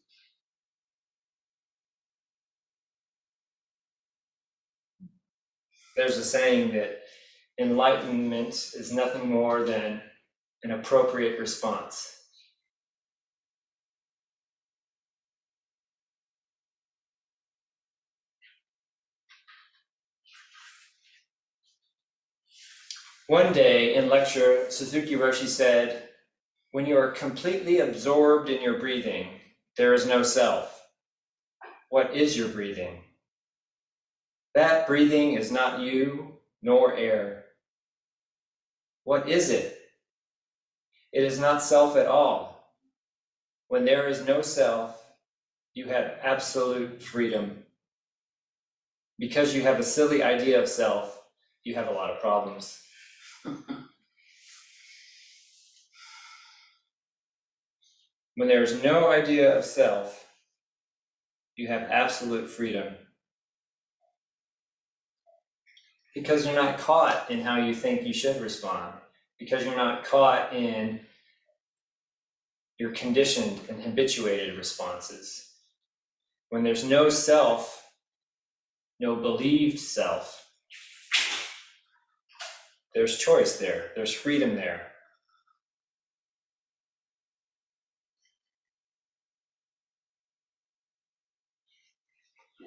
There's 5.97 6.17
a 6.19 6.25
saying 6.25 6.73
that 6.73 7.04
enlightenment 7.59 8.55
is 8.75 8.93
nothing 8.93 9.29
more 9.29 9.65
than 9.65 10.01
an 10.63 10.73
appropriate 10.73 11.39
response. 11.39 12.11
One 23.27 23.55
day 23.55 23.95
in 23.95 24.11
lecture, 24.11 24.67
Suzuki 24.69 25.15
Roshi 25.15 25.47
said, 25.47 26.11
When 26.73 26.85
you 26.85 26.99
are 26.99 27.11
completely 27.11 27.79
absorbed 27.79 28.51
in 28.51 28.61
your 28.61 28.79
breathing, 28.79 29.29
there 29.79 29.95
is 29.95 30.07
no 30.07 30.23
self. 30.23 30.83
What 31.89 32.15
is 32.15 32.37
your 32.37 32.49
breathing? 32.49 33.03
That 34.55 34.87
breathing 34.87 35.35
is 35.35 35.51
not 35.51 35.81
you 35.81 36.35
nor 36.61 36.95
air. 36.97 37.44
What 39.05 39.29
is 39.29 39.51
it? 39.51 39.79
It 41.13 41.23
is 41.23 41.39
not 41.39 41.63
self 41.63 41.97
at 41.97 42.07
all. 42.07 42.75
When 43.69 43.85
there 43.85 44.09
is 44.09 44.27
no 44.27 44.43
self, 44.43 45.01
you 45.75 45.87
have 45.89 46.19
absolute 46.23 47.03
freedom. 47.03 47.65
Because 49.19 49.55
you 49.55 49.63
have 49.63 49.79
a 49.79 49.85
silly 49.85 50.23
idea 50.23 50.61
of 50.61 50.69
self, 50.69 51.23
you 51.63 51.75
have 51.75 51.89
a 51.89 51.93
lot 51.93 52.11
of 52.11 52.21
problems. 52.21 52.81
when 58.35 58.49
there 58.49 58.63
is 58.63 58.83
no 58.83 59.11
idea 59.11 59.57
of 59.57 59.65
self, 59.65 60.27
you 61.57 61.69
have 61.69 61.91
absolute 61.91 62.49
freedom. 62.49 62.95
Because 66.15 66.47
you're 66.47 66.55
not 66.55 66.79
caught 66.79 67.29
in 67.29 67.41
how 67.41 67.57
you 67.57 67.75
think 67.75 68.07
you 68.07 68.15
should 68.15 68.41
respond, 68.41 68.95
because 69.39 69.65
you're 69.65 69.77
not 69.77 70.05
caught 70.05 70.55
in 70.55 71.01
your 72.79 72.93
conditioned 72.93 73.61
and 73.69 73.83
habituated 73.83 74.57
responses. 74.57 75.51
When 76.51 76.63
there's 76.63 76.85
no 76.85 77.11
self, 77.11 77.85
no 79.01 79.17
believed 79.17 79.81
self, 79.81 80.49
there's 82.95 83.19
choice 83.19 83.59
there, 83.59 83.91
there's 83.97 84.13
freedom 84.13 84.55
there. 84.55 84.93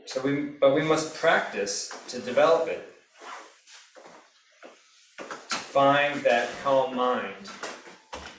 So 0.05 0.21
we, 0.21 0.35
but 0.59 0.73
we 0.73 0.81
must 0.81 1.15
practice 1.15 1.97
to 2.09 2.19
develop 2.19 2.67
it 2.69 2.96
find 5.77 6.21
that 6.21 6.49
calm 6.63 6.95
mind 6.95 7.51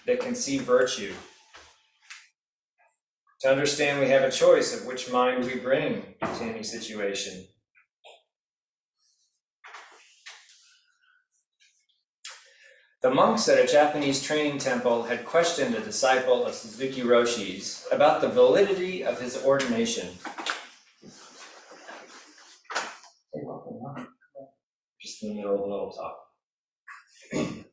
that 0.04 0.18
can 0.18 0.34
see 0.34 0.58
virtue. 0.58 1.14
To 3.42 3.48
understand 3.48 4.00
we 4.00 4.08
have 4.08 4.24
a 4.24 4.30
choice 4.32 4.74
of 4.74 4.84
which 4.88 5.12
mind 5.12 5.44
we 5.44 5.54
bring 5.54 6.02
to 6.20 6.42
any 6.42 6.64
situation. 6.64 7.46
The 13.02 13.12
monks 13.12 13.48
at 13.48 13.64
a 13.64 13.72
Japanese 13.72 14.20
training 14.20 14.58
temple 14.58 15.04
had 15.04 15.24
questioned 15.24 15.76
a 15.76 15.80
disciple 15.80 16.44
of 16.44 16.54
Suzuki 16.54 17.02
Roshi's 17.02 17.86
about 17.92 18.20
the 18.20 18.28
validity 18.28 19.04
of 19.04 19.20
his 19.20 19.44
ordination. 19.44 20.08
Just 25.00 25.22
in 25.22 25.28
the 25.28 25.34
middle 25.36 25.54
of 25.54 25.60
a 25.60 25.62
little 25.62 25.92
talk. 25.92 26.27
Um, 27.34 27.64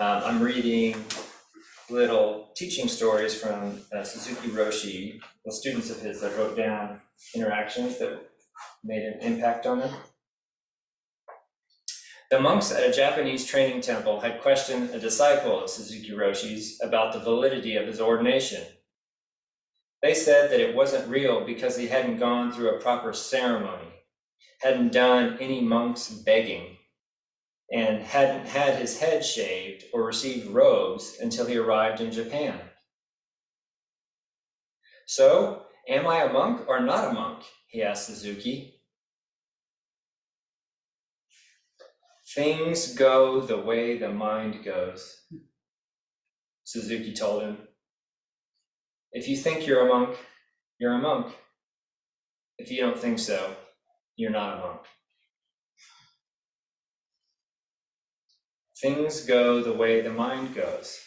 I'm 0.00 0.42
reading 0.42 0.96
little 1.88 2.50
teaching 2.56 2.88
stories 2.88 3.40
from 3.40 3.80
uh, 3.94 4.02
Suzuki 4.02 4.48
Roshi, 4.48 5.20
the 5.44 5.52
students 5.52 5.90
of 5.90 6.00
his 6.00 6.20
that 6.20 6.36
wrote 6.36 6.56
down 6.56 7.00
interactions 7.34 7.98
that 7.98 8.18
made 8.82 9.02
an 9.02 9.20
impact 9.20 9.66
on 9.66 9.80
them. 9.80 9.94
The 12.30 12.40
monks 12.40 12.72
at 12.72 12.88
a 12.88 12.92
Japanese 12.92 13.46
training 13.46 13.82
temple 13.82 14.20
had 14.20 14.40
questioned 14.40 14.90
a 14.90 14.98
disciple 14.98 15.62
of 15.62 15.70
Suzuki 15.70 16.10
Roshi's 16.10 16.80
about 16.82 17.12
the 17.12 17.20
validity 17.20 17.76
of 17.76 17.86
his 17.86 18.00
ordination. 18.00 18.62
They 20.02 20.14
said 20.14 20.50
that 20.50 20.60
it 20.60 20.74
wasn't 20.74 21.08
real 21.08 21.46
because 21.46 21.76
he 21.76 21.86
hadn't 21.86 22.18
gone 22.18 22.50
through 22.52 22.70
a 22.70 22.80
proper 22.80 23.12
ceremony, 23.12 23.93
hadn't 24.60 24.92
done 24.92 25.38
any 25.40 25.60
monk's 25.60 26.08
begging, 26.10 26.76
and 27.72 28.02
hadn't 28.02 28.46
had 28.46 28.76
his 28.76 29.00
head 29.00 29.24
shaved 29.24 29.84
or 29.92 30.04
received 30.04 30.50
robes 30.50 31.18
until 31.20 31.46
he 31.46 31.56
arrived 31.56 32.00
in 32.00 32.10
Japan. 32.12 32.60
So, 35.06 35.64
Am 35.86 36.06
I 36.06 36.22
a 36.22 36.32
monk 36.32 36.66
or 36.66 36.80
not 36.80 37.10
a 37.10 37.12
monk? 37.12 37.42
he 37.68 37.82
asked 37.82 38.06
Suzuki. 38.06 38.80
Things 42.34 42.94
go 42.94 43.40
the 43.40 43.58
way 43.58 43.98
the 43.98 44.08
mind 44.08 44.64
goes, 44.64 45.24
Suzuki 46.64 47.12
told 47.12 47.42
him. 47.42 47.58
If 49.12 49.28
you 49.28 49.36
think 49.36 49.66
you're 49.66 49.86
a 49.86 49.88
monk, 49.88 50.16
you're 50.78 50.94
a 50.94 50.98
monk. 50.98 51.34
If 52.58 52.70
you 52.70 52.80
don't 52.80 52.98
think 52.98 53.18
so, 53.18 53.54
you're 54.16 54.30
not 54.30 54.58
alone. 54.58 54.78
Things 58.80 59.24
go 59.24 59.62
the 59.62 59.72
way 59.72 60.00
the 60.00 60.12
mind 60.12 60.54
goes. 60.54 60.98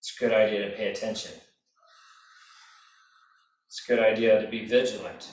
It's 0.00 0.14
a 0.18 0.24
good 0.24 0.32
idea 0.32 0.70
to 0.70 0.76
pay 0.76 0.90
attention. 0.90 1.32
It's 3.68 3.82
a 3.88 3.92
good 3.92 4.02
idea 4.04 4.40
to 4.40 4.48
be 4.48 4.64
vigilant. 4.66 5.30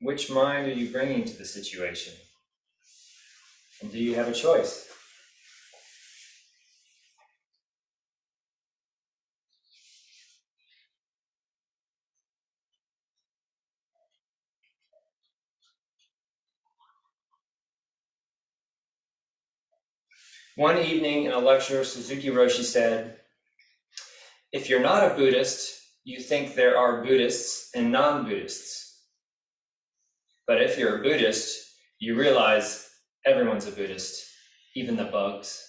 Which 0.00 0.30
mind 0.30 0.66
are 0.68 0.74
you 0.74 0.90
bringing 0.90 1.24
to 1.24 1.36
the 1.36 1.44
situation? 1.44 2.14
And 3.80 3.90
do 3.90 3.98
you 3.98 4.14
have 4.14 4.28
a 4.28 4.32
choice? 4.32 4.87
One 20.58 20.78
evening 20.78 21.26
in 21.26 21.30
a 21.30 21.38
lecture, 21.38 21.84
Suzuki 21.84 22.30
Roshi 22.30 22.64
said, 22.64 23.20
If 24.50 24.68
you're 24.68 24.82
not 24.82 25.08
a 25.08 25.14
Buddhist, 25.14 25.80
you 26.02 26.18
think 26.18 26.56
there 26.56 26.76
are 26.76 27.04
Buddhists 27.04 27.70
and 27.76 27.92
non 27.92 28.24
Buddhists. 28.24 29.04
But 30.48 30.60
if 30.60 30.76
you're 30.76 30.98
a 30.98 31.02
Buddhist, 31.04 31.64
you 32.00 32.16
realize 32.16 32.90
everyone's 33.24 33.68
a 33.68 33.70
Buddhist, 33.70 34.26
even 34.74 34.96
the 34.96 35.04
bugs. 35.04 35.62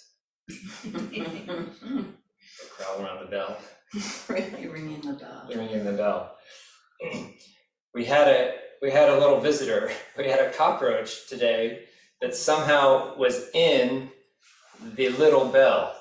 Crawl 2.72 3.06
around 3.06 3.20
the 3.24 3.30
bell. 3.30 3.58
Really 4.28 4.68
ringing 4.74 5.02
the 5.02 5.14
bell. 5.14 5.48
ringing 5.56 5.86
the 5.86 5.94
bell. 5.94 6.36
We 7.94 8.06
had 8.06 8.28
a 8.28 8.56
we 8.82 8.90
had 8.90 9.10
a 9.10 9.20
little 9.20 9.40
visitor. 9.40 9.92
We 10.18 10.28
had 10.28 10.40
a 10.40 10.52
cockroach 10.52 11.28
today 11.28 11.84
that 12.22 12.34
somehow 12.34 13.16
was 13.18 13.52
in 13.54 14.10
the 14.96 15.10
little 15.10 15.46
bell, 15.46 15.96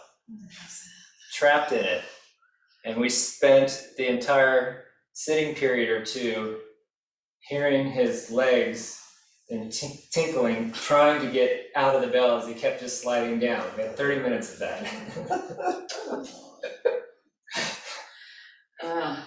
trapped 1.33 1.73
in 1.73 1.85
it. 1.85 2.03
And 2.85 2.99
we 3.01 3.09
spent 3.09 3.87
the 3.97 4.09
entire 4.09 4.85
sitting 5.13 5.55
period 5.55 5.91
or 5.91 6.05
two 6.05 6.59
hearing 7.41 7.91
his 7.91 8.31
legs 8.31 9.01
and 9.51 9.71
tink- 9.71 10.11
tinkling, 10.11 10.73
trying 10.73 11.21
to 11.23 11.33
get 11.33 11.67
out 11.75 11.95
of 11.95 12.03
the 12.03 12.07
bell 12.07 12.39
as 12.39 12.47
he 12.47 12.55
kept 12.55 12.81
just 12.81 13.03
sliding 13.03 13.39
down. 13.39 13.65
We 13.77 13.83
had 13.83 13.97
30 13.97 14.21
minutes 14.23 14.53
of 14.55 14.59
that. 14.61 16.29
Uh, 18.81 19.21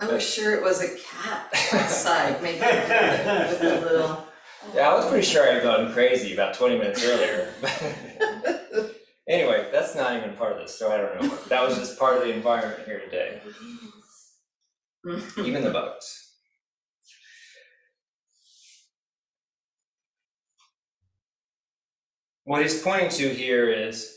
I 0.00 0.06
was 0.06 0.22
sure 0.22 0.54
it 0.54 0.62
was 0.62 0.82
a 0.82 0.96
cat 0.98 1.48
outside 1.72 2.42
making 2.42 2.60
with 2.60 3.62
a 3.62 3.80
little. 3.90 4.27
Yeah, 4.74 4.88
I 4.88 4.94
was 4.94 5.06
pretty 5.06 5.26
sure 5.26 5.48
I 5.48 5.54
had 5.54 5.62
gone 5.62 5.92
crazy 5.92 6.34
about 6.34 6.54
20 6.54 6.78
minutes 6.78 7.04
earlier. 7.04 7.52
anyway, 9.28 9.68
that's 9.72 9.94
not 9.94 10.16
even 10.16 10.34
part 10.36 10.52
of 10.52 10.58
this, 10.58 10.76
so 10.76 10.92
I 10.92 10.96
don't 10.98 11.22
know. 11.22 11.36
That 11.48 11.66
was 11.66 11.76
just 11.78 11.98
part 11.98 12.16
of 12.16 12.22
the 12.24 12.32
environment 12.32 12.82
here 12.84 13.00
today, 13.00 13.40
even 15.38 15.62
the 15.62 15.70
bugs. 15.70 16.24
What 22.44 22.62
he's 22.62 22.82
pointing 22.82 23.10
to 23.10 23.28
here 23.28 23.70
is 23.70 24.10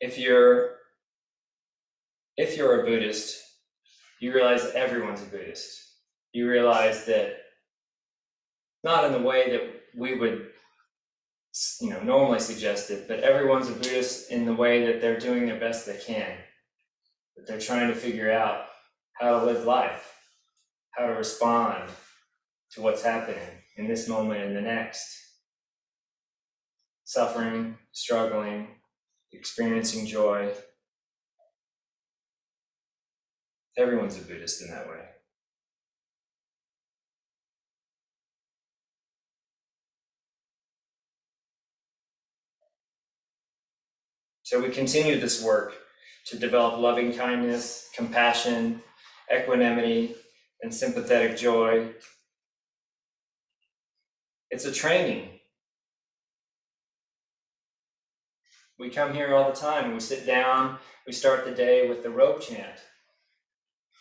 if 0.00 0.18
you're 0.18 0.76
if 2.36 2.56
you're 2.56 2.82
a 2.82 2.84
Buddhist, 2.84 3.40
you 4.20 4.34
realize 4.34 4.72
everyone's 4.74 5.22
a 5.22 5.26
Buddhist. 5.26 5.80
You 6.32 6.48
realize 6.48 7.06
that 7.06 7.45
not 8.86 9.04
in 9.04 9.12
the 9.12 9.18
way 9.18 9.50
that 9.50 9.62
we 9.96 10.16
would 10.16 10.46
you 11.80 11.90
know 11.90 12.00
normally 12.02 12.38
suggest 12.38 12.90
it, 12.90 13.08
but 13.08 13.18
everyone's 13.20 13.68
a 13.68 13.72
Buddhist 13.72 14.30
in 14.30 14.46
the 14.46 14.54
way 14.54 14.86
that 14.86 15.00
they're 15.00 15.18
doing 15.18 15.44
their 15.44 15.58
best 15.58 15.86
they 15.86 15.98
can. 15.98 16.36
That 17.36 17.48
they're 17.48 17.58
trying 17.60 17.88
to 17.88 17.94
figure 17.94 18.30
out 18.30 18.66
how 19.14 19.40
to 19.40 19.44
live 19.44 19.64
life, 19.64 20.14
how 20.92 21.06
to 21.06 21.14
respond 21.14 21.90
to 22.72 22.80
what's 22.80 23.02
happening 23.02 23.48
in 23.76 23.88
this 23.88 24.08
moment 24.08 24.44
and 24.44 24.56
the 24.56 24.60
next. 24.60 25.04
Suffering, 27.04 27.76
struggling, 27.92 28.68
experiencing 29.32 30.06
joy. 30.06 30.52
Everyone's 33.76 34.16
a 34.16 34.22
Buddhist 34.22 34.62
in 34.62 34.70
that 34.70 34.88
way. 34.88 35.15
So 44.46 44.62
we 44.62 44.68
continue 44.68 45.18
this 45.18 45.42
work 45.42 45.74
to 46.26 46.38
develop 46.38 46.78
loving 46.78 47.12
kindness, 47.12 47.90
compassion, 47.92 48.80
equanimity, 49.28 50.14
and 50.62 50.72
sympathetic 50.72 51.36
joy. 51.36 51.88
It's 54.52 54.64
a 54.64 54.70
training. 54.70 55.30
We 58.78 58.88
come 58.88 59.12
here 59.12 59.34
all 59.34 59.50
the 59.50 59.56
time. 59.56 59.92
We 59.92 59.98
sit 59.98 60.24
down, 60.24 60.78
we 61.08 61.12
start 61.12 61.44
the 61.44 61.50
day 61.50 61.88
with 61.88 62.04
the 62.04 62.10
robe 62.10 62.40
chant. 62.40 62.78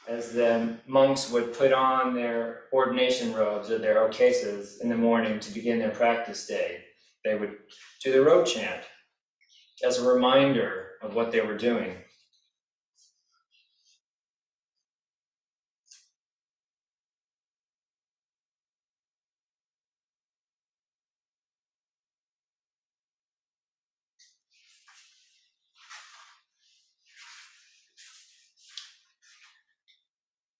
As 0.07 0.31
the 0.31 0.77
monks 0.85 1.31
would 1.31 1.57
put 1.57 1.73
on 1.73 2.13
their 2.13 2.65
ordination 2.71 3.33
robes 3.33 3.71
or 3.71 3.79
their 3.79 4.07
okesas 4.07 4.79
in 4.79 4.89
the 4.89 4.95
morning 4.95 5.39
to 5.39 5.51
begin 5.51 5.79
their 5.79 5.89
practice 5.89 6.45
day, 6.45 6.83
they 7.23 7.33
would 7.33 7.55
do 8.03 8.11
the 8.11 8.21
robe 8.21 8.45
chant 8.45 8.83
as 9.83 9.97
a 9.97 10.07
reminder 10.07 10.91
of 11.01 11.15
what 11.15 11.31
they 11.31 11.41
were 11.41 11.57
doing. 11.57 11.95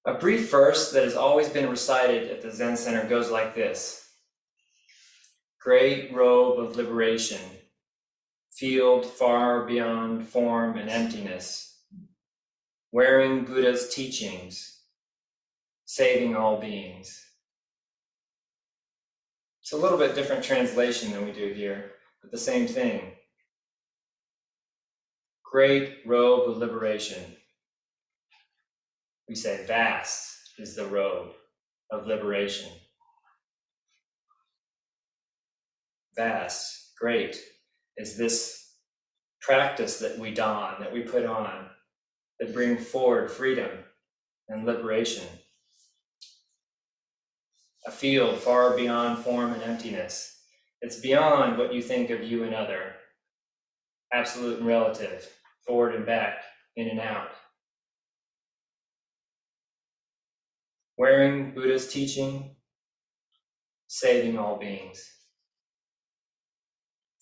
A 0.08 0.13
brief 0.13 0.51
verse 0.51 0.91
that 0.91 1.04
has 1.04 1.15
always 1.15 1.49
been 1.49 1.67
recited 1.67 2.30
at 2.30 2.39
the 2.41 2.51
Zen 2.51 2.78
Center 2.78 3.08
goes 3.10 3.32
like 3.32 3.56
this 3.56 4.08
Great 5.60 6.13
robe 6.13 6.60
of 6.60 6.75
liberation, 6.75 7.41
field 8.55 9.05
far 9.05 9.65
beyond 9.65 10.27
form 10.27 10.77
and 10.77 10.89
emptiness, 10.89 11.81
wearing 12.91 13.43
Buddha's 13.43 13.93
teachings, 13.93 14.79
saving 15.85 16.35
all 16.35 16.59
beings. 16.59 17.21
It's 19.61 19.73
a 19.73 19.77
little 19.77 19.97
bit 19.97 20.15
different 20.15 20.43
translation 20.43 21.11
than 21.11 21.25
we 21.25 21.33
do 21.33 21.53
here, 21.53 21.91
but 22.21 22.31
the 22.31 22.37
same 22.37 22.67
thing. 22.67 23.01
Great 25.43 25.97
robe 26.05 26.49
of 26.49 26.57
liberation. 26.57 27.35
We 29.27 29.35
say 29.35 29.65
vast 29.65 30.51
is 30.59 30.75
the 30.75 30.85
robe 30.85 31.31
of 31.91 32.07
liberation. 32.07 32.71
Vast, 36.15 36.93
great 36.97 37.37
is 37.97 38.17
this 38.17 38.73
practice 39.41 39.99
that 39.99 40.17
we 40.17 40.34
don, 40.34 40.75
that 40.79 40.93
we 40.93 41.01
put 41.01 41.25
on, 41.25 41.67
that 42.39 42.53
bring 42.53 42.77
forward 42.77 43.31
freedom 43.31 43.69
and 44.49 44.65
liberation. 44.65 45.25
A 47.86 47.91
field 47.91 48.39
far 48.39 48.75
beyond 48.75 49.23
form 49.23 49.53
and 49.53 49.63
emptiness. 49.63 50.41
It's 50.81 50.99
beyond 50.99 51.58
what 51.58 51.73
you 51.73 51.81
think 51.81 52.10
of 52.10 52.23
you 52.23 52.43
and 52.43 52.53
other, 52.53 52.95
absolute 54.12 54.60
and 54.60 54.67
relative, 54.67 55.29
forward 55.65 55.95
and 55.95 56.05
back, 56.05 56.43
in 56.75 56.89
and 56.89 56.99
out. 56.99 57.29
Wearing 60.97 61.53
Buddha's 61.53 61.91
teaching, 61.91 62.55
saving 63.88 64.38
all 64.38 64.58
beings 64.58 65.14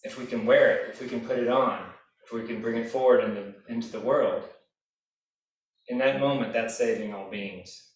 if 0.03 0.17
we 0.17 0.25
can 0.25 0.45
wear 0.45 0.75
it, 0.75 0.89
if 0.89 1.01
we 1.01 1.07
can 1.07 1.21
put 1.21 1.39
it 1.39 1.47
on, 1.47 1.79
if 2.23 2.31
we 2.31 2.45
can 2.45 2.61
bring 2.61 2.77
it 2.77 2.89
forward 2.89 3.23
in 3.23 3.35
the, 3.35 3.53
into 3.69 3.91
the 3.91 3.99
world, 3.99 4.43
in 5.87 5.97
that 5.97 6.19
moment, 6.19 6.53
that's 6.53 6.77
saving 6.77 7.13
all 7.13 7.29
beings. 7.29 7.89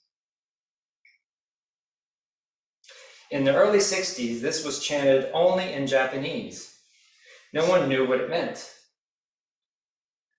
In 3.30 3.44
the 3.44 3.56
early 3.56 3.80
60s, 3.80 4.40
this 4.40 4.66
was 4.66 4.80
chanted 4.80 5.30
only 5.34 5.74
in 5.74 5.88
Japanese. 5.88 6.78
No 7.54 7.70
one 7.70 7.90
knew 7.90 8.08
what 8.08 8.22
it 8.22 8.30
meant. 8.30 8.74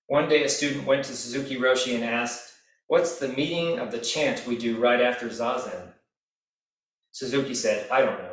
One 0.07 0.27
day, 0.27 0.43
a 0.43 0.49
student 0.49 0.87
went 0.87 1.05
to 1.05 1.15
Suzuki 1.15 1.57
Roshi 1.57 1.93
and 1.93 2.03
asked, 2.03 2.53
What's 2.87 3.19
the 3.19 3.27
meaning 3.27 3.77
of 3.77 3.91
the 3.91 3.99
chant 3.99 4.47
we 4.47 4.57
do 4.57 4.77
right 4.77 5.01
after 5.01 5.27
Zazen? 5.27 5.93
Suzuki 7.11 7.53
said, 7.53 7.87
I 7.91 8.01
don't 8.01 8.17
know. 8.17 8.28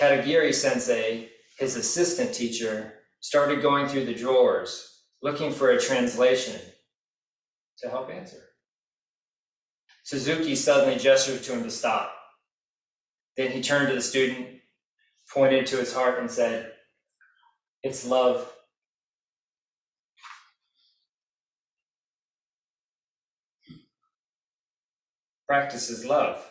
Katagiri 0.00 0.54
sensei, 0.54 1.28
his 1.58 1.76
assistant 1.76 2.32
teacher, 2.32 2.94
started 3.20 3.60
going 3.60 3.86
through 3.86 4.06
the 4.06 4.14
drawers 4.14 5.02
looking 5.20 5.52
for 5.52 5.70
a 5.70 5.78
translation 5.78 6.58
to 7.80 7.90
help 7.90 8.10
answer. 8.10 8.38
Suzuki 10.02 10.56
suddenly 10.56 10.98
gestured 10.98 11.42
to 11.42 11.52
him 11.52 11.64
to 11.64 11.70
stop. 11.70 12.14
Then 13.36 13.50
he 13.50 13.60
turned 13.60 13.88
to 13.88 13.94
the 13.94 14.00
student, 14.00 14.48
pointed 15.34 15.66
to 15.66 15.76
his 15.76 15.92
heart, 15.92 16.18
and 16.18 16.30
said, 16.30 16.72
It's 17.82 18.06
love. 18.06 18.50
Practice 25.46 25.90
is 25.90 26.06
love. 26.06 26.49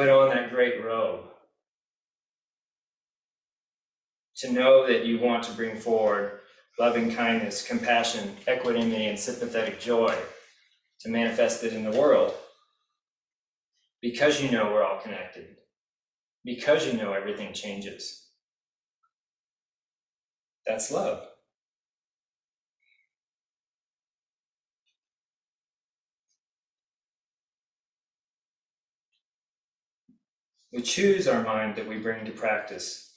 Put 0.00 0.08
on 0.08 0.30
that 0.30 0.48
great 0.48 0.82
robe. 0.82 1.24
To 4.36 4.50
know 4.50 4.86
that 4.86 5.04
you 5.04 5.20
want 5.20 5.42
to 5.42 5.52
bring 5.52 5.76
forward 5.76 6.40
loving 6.78 7.14
kindness, 7.14 7.68
compassion, 7.68 8.34
equanimity, 8.50 9.04
and 9.04 9.18
sympathetic 9.18 9.78
joy 9.78 10.16
to 11.00 11.10
manifest 11.10 11.64
it 11.64 11.74
in 11.74 11.84
the 11.84 11.98
world. 12.00 12.32
Because 14.00 14.42
you 14.42 14.50
know 14.50 14.72
we're 14.72 14.82
all 14.82 15.02
connected. 15.02 15.56
Because 16.46 16.86
you 16.86 16.94
know 16.94 17.12
everything 17.12 17.52
changes. 17.52 18.30
That's 20.66 20.90
love. 20.90 21.29
We 30.72 30.82
choose 30.82 31.26
our 31.26 31.42
mind 31.42 31.76
that 31.76 31.88
we 31.88 31.98
bring 31.98 32.24
to 32.24 32.30
practice. 32.30 33.12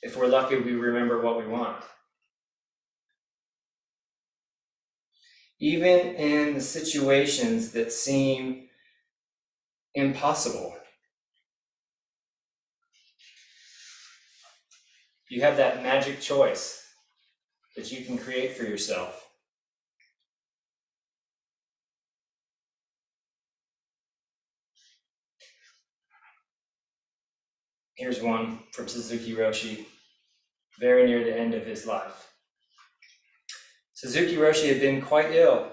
If 0.00 0.16
we're 0.16 0.28
lucky, 0.28 0.56
we 0.56 0.72
remember 0.72 1.20
what 1.20 1.38
we 1.38 1.46
want. 1.46 1.84
Even 5.60 6.14
in 6.14 6.54
the 6.54 6.60
situations 6.60 7.72
that 7.72 7.92
seem 7.92 8.68
impossible, 9.94 10.76
you 15.28 15.42
have 15.42 15.56
that 15.56 15.82
magic 15.82 16.20
choice 16.20 16.86
that 17.76 17.90
you 17.92 18.04
can 18.04 18.16
create 18.16 18.56
for 18.56 18.62
yourself. 18.62 19.27
Here's 27.98 28.22
one 28.22 28.60
from 28.70 28.86
Suzuki 28.86 29.34
Roshi, 29.34 29.84
very 30.78 31.04
near 31.04 31.24
the 31.24 31.36
end 31.36 31.52
of 31.52 31.66
his 31.66 31.84
life. 31.84 32.28
Suzuki 33.92 34.36
Roshi 34.36 34.68
had 34.68 34.80
been 34.80 35.02
quite 35.02 35.32
ill. 35.34 35.72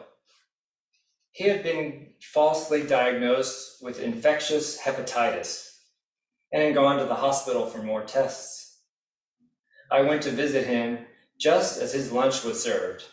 He 1.33 1.43
had 1.47 1.61
been 1.61 2.13
falsely 2.33 2.81
diagnosed 2.81 3.83
with 3.83 3.99
infectious 3.99 4.81
hepatitis 4.81 5.69
and 6.51 6.63
had 6.63 6.73
gone 6.73 6.97
to 6.97 7.05
the 7.05 7.13
hospital 7.13 7.67
for 7.67 7.83
more 7.83 8.03
tests. 8.03 8.79
I 9.91 10.01
went 10.01 10.23
to 10.23 10.31
visit 10.31 10.65
him 10.65 11.05
just 11.39 11.79
as 11.79 11.93
his 11.93 12.11
lunch 12.11 12.43
was 12.43 12.63
served. 12.63 13.03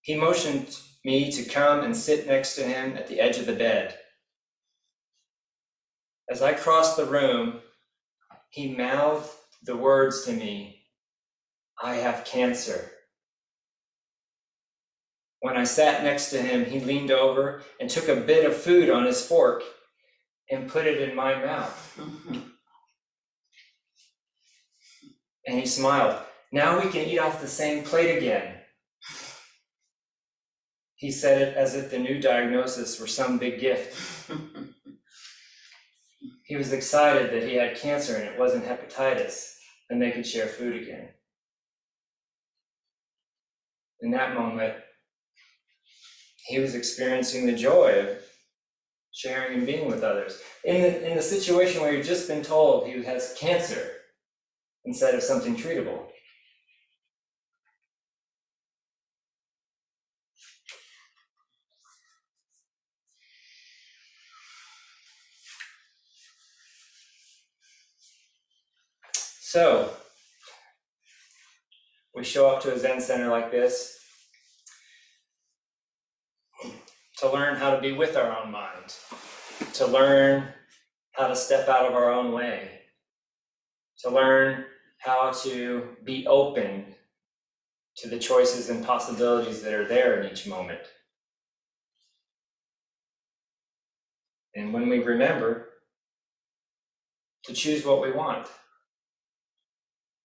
He 0.00 0.16
motioned 0.16 0.74
me 1.04 1.30
to 1.30 1.44
come 1.44 1.80
and 1.80 1.94
sit 1.94 2.26
next 2.26 2.54
to 2.54 2.62
him 2.62 2.96
at 2.96 3.08
the 3.08 3.20
edge 3.20 3.36
of 3.36 3.44
the 3.44 3.52
bed. 3.52 3.99
As 6.30 6.42
I 6.42 6.52
crossed 6.52 6.96
the 6.96 7.06
room, 7.06 7.60
he 8.50 8.76
mouthed 8.76 9.30
the 9.64 9.76
words 9.76 10.24
to 10.24 10.32
me 10.32 10.84
I 11.82 11.96
have 11.96 12.24
cancer. 12.24 12.92
When 15.40 15.56
I 15.56 15.64
sat 15.64 16.04
next 16.04 16.30
to 16.30 16.40
him, 16.40 16.66
he 16.66 16.78
leaned 16.78 17.10
over 17.10 17.62
and 17.80 17.90
took 17.90 18.08
a 18.08 18.20
bit 18.20 18.44
of 18.46 18.54
food 18.54 18.90
on 18.90 19.06
his 19.06 19.26
fork 19.26 19.62
and 20.50 20.68
put 20.70 20.86
it 20.86 21.00
in 21.00 21.16
my 21.16 21.34
mouth. 21.34 22.00
And 25.46 25.58
he 25.58 25.66
smiled. 25.66 26.20
Now 26.52 26.78
we 26.78 26.90
can 26.90 27.08
eat 27.08 27.18
off 27.18 27.40
the 27.40 27.48
same 27.48 27.82
plate 27.82 28.18
again. 28.18 28.56
He 30.94 31.10
said 31.10 31.40
it 31.40 31.56
as 31.56 31.74
if 31.74 31.90
the 31.90 31.98
new 31.98 32.20
diagnosis 32.20 33.00
were 33.00 33.06
some 33.06 33.38
big 33.38 33.58
gift. 33.58 34.30
He 36.50 36.56
was 36.56 36.72
excited 36.72 37.30
that 37.30 37.48
he 37.48 37.54
had 37.54 37.76
cancer 37.76 38.16
and 38.16 38.24
it 38.24 38.36
wasn't 38.36 38.64
hepatitis, 38.64 39.54
and 39.88 40.02
they 40.02 40.10
could 40.10 40.26
share 40.26 40.48
food 40.48 40.82
again. 40.82 41.10
In 44.00 44.10
that 44.10 44.34
moment, 44.34 44.74
he 46.48 46.58
was 46.58 46.74
experiencing 46.74 47.46
the 47.46 47.52
joy 47.52 48.00
of 48.00 48.08
sharing 49.12 49.58
and 49.58 49.64
being 49.64 49.86
with 49.86 50.02
others. 50.02 50.40
In 50.64 50.82
the, 50.82 51.10
in 51.12 51.16
the 51.16 51.22
situation 51.22 51.82
where 51.82 51.92
he'd 51.92 52.02
just 52.02 52.26
been 52.26 52.42
told 52.42 52.88
he 52.88 53.00
has 53.04 53.36
cancer 53.38 53.88
instead 54.84 55.14
of 55.14 55.22
something 55.22 55.54
treatable. 55.54 56.06
So, 69.52 69.90
we 72.14 72.22
show 72.22 72.48
up 72.48 72.62
to 72.62 72.72
a 72.72 72.78
Zen 72.78 73.00
center 73.00 73.26
like 73.26 73.50
this 73.50 73.98
to 77.18 77.32
learn 77.32 77.56
how 77.56 77.74
to 77.74 77.80
be 77.80 77.90
with 77.90 78.16
our 78.16 78.30
own 78.40 78.52
mind, 78.52 78.94
to 79.72 79.88
learn 79.88 80.44
how 81.16 81.26
to 81.26 81.34
step 81.34 81.68
out 81.68 81.84
of 81.84 81.94
our 81.94 82.12
own 82.12 82.30
way, 82.30 82.82
to 84.04 84.10
learn 84.10 84.66
how 84.98 85.32
to 85.42 85.96
be 86.04 86.28
open 86.28 86.84
to 87.96 88.08
the 88.08 88.20
choices 88.20 88.70
and 88.70 88.86
possibilities 88.86 89.62
that 89.62 89.74
are 89.74 89.88
there 89.88 90.20
in 90.20 90.30
each 90.30 90.46
moment. 90.46 90.82
And 94.54 94.72
when 94.72 94.88
we 94.88 95.00
remember 95.00 95.70
to 97.46 97.52
choose 97.52 97.84
what 97.84 98.00
we 98.00 98.12
want, 98.12 98.46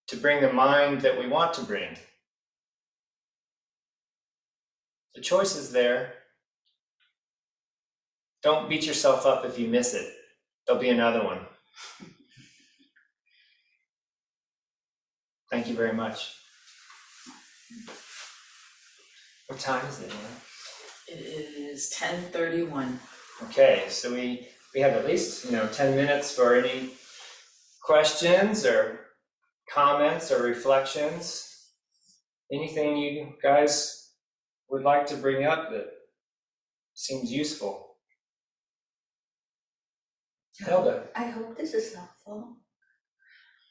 to 0.08 0.16
bring 0.16 0.40
the 0.40 0.52
mind 0.52 1.00
that 1.00 1.18
we 1.18 1.26
want 1.26 1.54
to 1.54 1.62
bring, 1.62 1.96
the 5.14 5.20
choice 5.20 5.56
is 5.56 5.72
there. 5.72 6.12
Don't 8.42 8.68
beat 8.68 8.86
yourself 8.86 9.26
up 9.26 9.44
if 9.44 9.58
you 9.58 9.66
miss 9.66 9.94
it. 9.94 10.12
There'll 10.66 10.80
be 10.80 10.90
another 10.90 11.24
one. 11.24 11.40
Thank 15.50 15.68
you 15.68 15.74
very 15.74 15.92
much. 15.92 16.34
What 19.48 19.58
time 19.58 19.86
is 19.86 20.00
it 20.02 20.08
now? 20.08 20.14
It 21.08 21.20
is 21.20 21.88
ten 21.90 22.20
thirty-one. 22.32 22.98
Okay, 23.44 23.84
so 23.88 24.12
we, 24.12 24.48
we 24.74 24.80
have 24.80 24.92
at 24.94 25.06
least, 25.06 25.44
you 25.44 25.52
know, 25.52 25.66
ten 25.68 25.94
minutes 25.94 26.34
for 26.34 26.56
any 26.56 26.90
questions 27.80 28.66
or 28.66 29.05
comments 29.72 30.30
or 30.30 30.42
reflections. 30.42 31.70
Anything 32.52 32.96
you 32.96 33.34
guys 33.42 34.12
would 34.68 34.82
like 34.82 35.06
to 35.06 35.16
bring 35.16 35.44
up 35.44 35.70
that 35.70 35.86
seems 36.94 37.30
useful? 37.32 37.96
Hilda, 40.58 41.08
I 41.14 41.24
hope 41.24 41.56
this 41.56 41.74
is 41.74 41.94
helpful. 41.94 42.56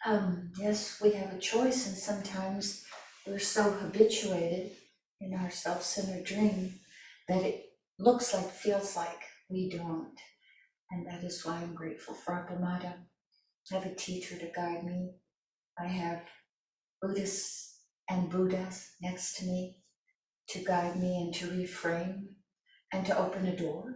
Um, 0.06 0.52
yes, 0.60 1.02
we 1.02 1.14
have 1.14 1.34
a 1.34 1.40
choice 1.40 1.88
and 1.88 1.98
sometimes 1.98 2.86
we're 3.26 3.40
so 3.40 3.64
habituated 3.72 4.72
in 5.20 5.34
our 5.34 5.50
self-centered 5.50 6.26
dream 6.26 6.80
that 7.28 7.44
it, 7.44 7.66
looks 7.98 8.34
like, 8.34 8.50
feels 8.52 8.96
like, 8.96 9.22
we 9.50 9.70
don't. 9.70 10.18
And 10.92 11.08
that 11.08 11.24
is 11.24 11.46
why 11.46 11.56
I'm 11.56 11.74
grateful 11.74 12.14
for 12.14 12.34
Appamada. 12.34 12.94
I 13.72 13.76
have 13.76 13.86
a 13.86 13.96
teacher 13.96 14.38
to 14.38 14.52
guide 14.54 14.84
me. 14.84 15.14
I 15.78 15.88
have 15.88 16.22
Buddhists 17.02 17.82
and 18.10 18.30
Buddhas 18.30 18.92
next 19.02 19.38
to 19.38 19.46
me 19.46 19.78
to 20.50 20.60
guide 20.60 21.00
me 21.00 21.22
and 21.22 21.34
to 21.36 21.48
reframe 21.48 22.28
and 22.94 23.06
to 23.06 23.18
open 23.18 23.46
a 23.46 23.56
door, 23.56 23.96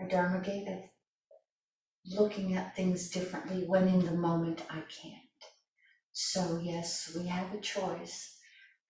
a 0.00 0.08
Dharma 0.08 0.40
gate 0.40 0.66
of 0.68 0.80
looking 2.06 2.54
at 2.54 2.74
things 2.74 3.10
differently 3.10 3.64
when 3.66 3.88
in 3.88 4.04
the 4.04 4.12
moment 4.12 4.62
I 4.68 4.82
can't. 4.88 5.20
So, 6.12 6.58
yes, 6.62 7.12
we 7.16 7.26
have 7.28 7.52
a 7.52 7.60
choice. 7.60 8.36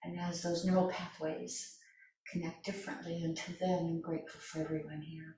And 0.02 0.18
as 0.18 0.42
those 0.42 0.64
neural 0.64 0.88
pathways 0.88 1.78
connect 2.30 2.64
differently, 2.64 3.22
until 3.22 3.54
then, 3.60 3.86
I'm 3.86 4.00
grateful 4.00 4.40
for 4.40 4.60
everyone 4.60 5.02
here 5.02 5.36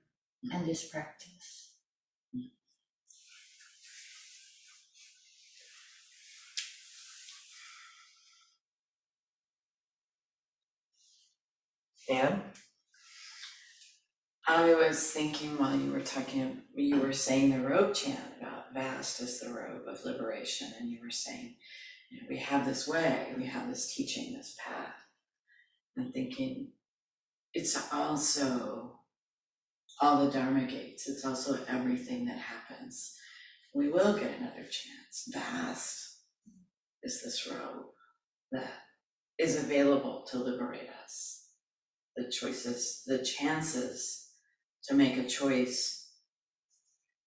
and 0.51 0.65
this 0.65 0.87
practice. 0.87 1.66
Anne? 12.09 12.41
I 14.47 14.73
was 14.75 15.11
thinking 15.11 15.57
while 15.57 15.75
you 15.75 15.91
were 15.91 15.99
talking, 15.99 16.61
you 16.73 17.01
were 17.01 17.11
saying 17.11 17.51
the 17.51 17.67
robe 17.67 17.93
chant 17.93 18.19
about 18.39 18.73
vast 18.73 19.19
is 19.19 19.41
the 19.41 19.49
robe 19.49 19.83
of 19.87 20.05
liberation, 20.05 20.71
and 20.79 20.89
you 20.89 20.99
were 21.03 21.11
saying, 21.11 21.55
you 22.09 22.21
know, 22.21 22.27
we 22.29 22.37
have 22.37 22.65
this 22.65 22.87
way, 22.87 23.33
we 23.37 23.45
have 23.45 23.67
this 23.67 23.93
teaching, 23.93 24.33
this 24.33 24.55
path. 24.65 24.95
And 25.97 26.13
thinking, 26.13 26.71
it's 27.53 27.91
also 27.91 28.99
all 29.99 30.25
the 30.25 30.31
Dharma 30.31 30.65
gates, 30.65 31.09
it's 31.09 31.25
also 31.25 31.59
everything 31.67 32.25
that 32.25 32.37
happens. 32.37 33.17
We 33.73 33.89
will 33.89 34.13
get 34.13 34.37
another 34.39 34.63
chance. 34.63 35.29
Vast 35.33 36.21
is 37.03 37.21
this 37.21 37.47
robe 37.51 37.87
that 38.53 38.71
is 39.37 39.61
available 39.61 40.25
to 40.31 40.37
liberate 40.37 40.89
us. 41.03 41.36
The 42.17 42.29
choices, 42.31 43.03
the 43.05 43.19
chances 43.19 44.31
to 44.85 44.95
make 44.95 45.17
a 45.17 45.27
choice 45.27 46.09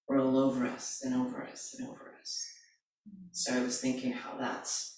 roll 0.08 0.36
over 0.36 0.66
us 0.66 1.02
and 1.04 1.14
over 1.14 1.42
us 1.44 1.76
and 1.78 1.88
over 1.88 2.12
us. 2.20 2.46
So 3.32 3.54
I 3.54 3.60
was 3.60 3.80
thinking 3.80 4.12
how 4.12 4.36
that's 4.36 4.96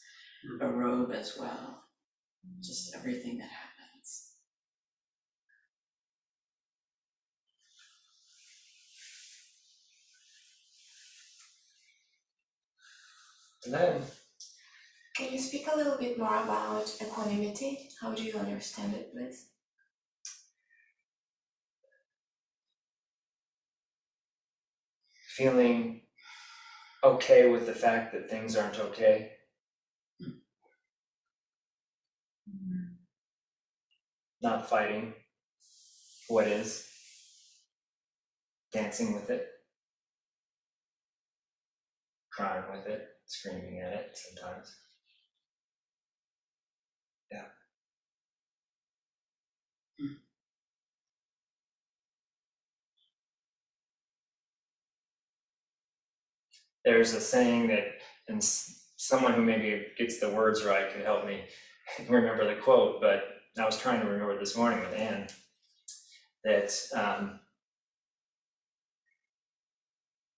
a 0.60 0.66
hmm. 0.66 0.76
robe 0.76 1.12
as 1.12 1.36
well, 1.38 1.84
just 2.62 2.94
everything 2.96 3.38
that 3.38 3.50
happens. 3.50 4.30
And 13.64 13.74
then, 13.74 14.02
Can 15.16 15.32
you 15.32 15.38
speak 15.38 15.68
a 15.72 15.76
little 15.76 15.98
bit 15.98 16.18
more 16.18 16.42
about 16.42 16.90
equanimity? 17.00 17.90
How 18.00 18.12
do 18.12 18.24
you 18.24 18.36
understand 18.36 18.94
it, 18.94 19.12
please? 19.12 19.51
Feeling 25.36 26.00
okay 27.04 27.46
with 27.46 27.66
the 27.66 27.72
fact 27.74 28.12
that 28.12 28.28
things 28.28 28.56
aren't 28.56 28.78
okay. 28.78 29.30
Not 34.42 34.68
fighting 34.68 35.14
what 36.28 36.46
is, 36.46 36.84
dancing 38.72 39.14
with 39.14 39.30
it, 39.30 39.46
crying 42.32 42.64
with 42.72 42.86
it, 42.86 43.02
screaming 43.26 43.80
at 43.80 43.92
it 43.92 44.10
sometimes. 44.14 44.76
Yeah. 47.30 47.44
There's 56.84 57.14
a 57.14 57.20
saying 57.20 57.68
that, 57.68 57.84
and 58.28 58.42
someone 58.42 59.34
who 59.34 59.42
maybe 59.42 59.86
gets 59.98 60.20
the 60.20 60.30
words 60.30 60.64
right 60.64 60.92
could 60.92 61.04
help 61.04 61.26
me 61.26 61.42
remember 62.08 62.46
the 62.46 62.60
quote, 62.60 63.00
but 63.00 63.24
I 63.58 63.64
was 63.66 63.78
trying 63.78 64.00
to 64.00 64.06
remember 64.06 64.38
this 64.38 64.56
morning 64.56 64.80
with 64.80 64.94
Anne 64.94 65.26
that 66.44 66.72
um, 66.94 67.40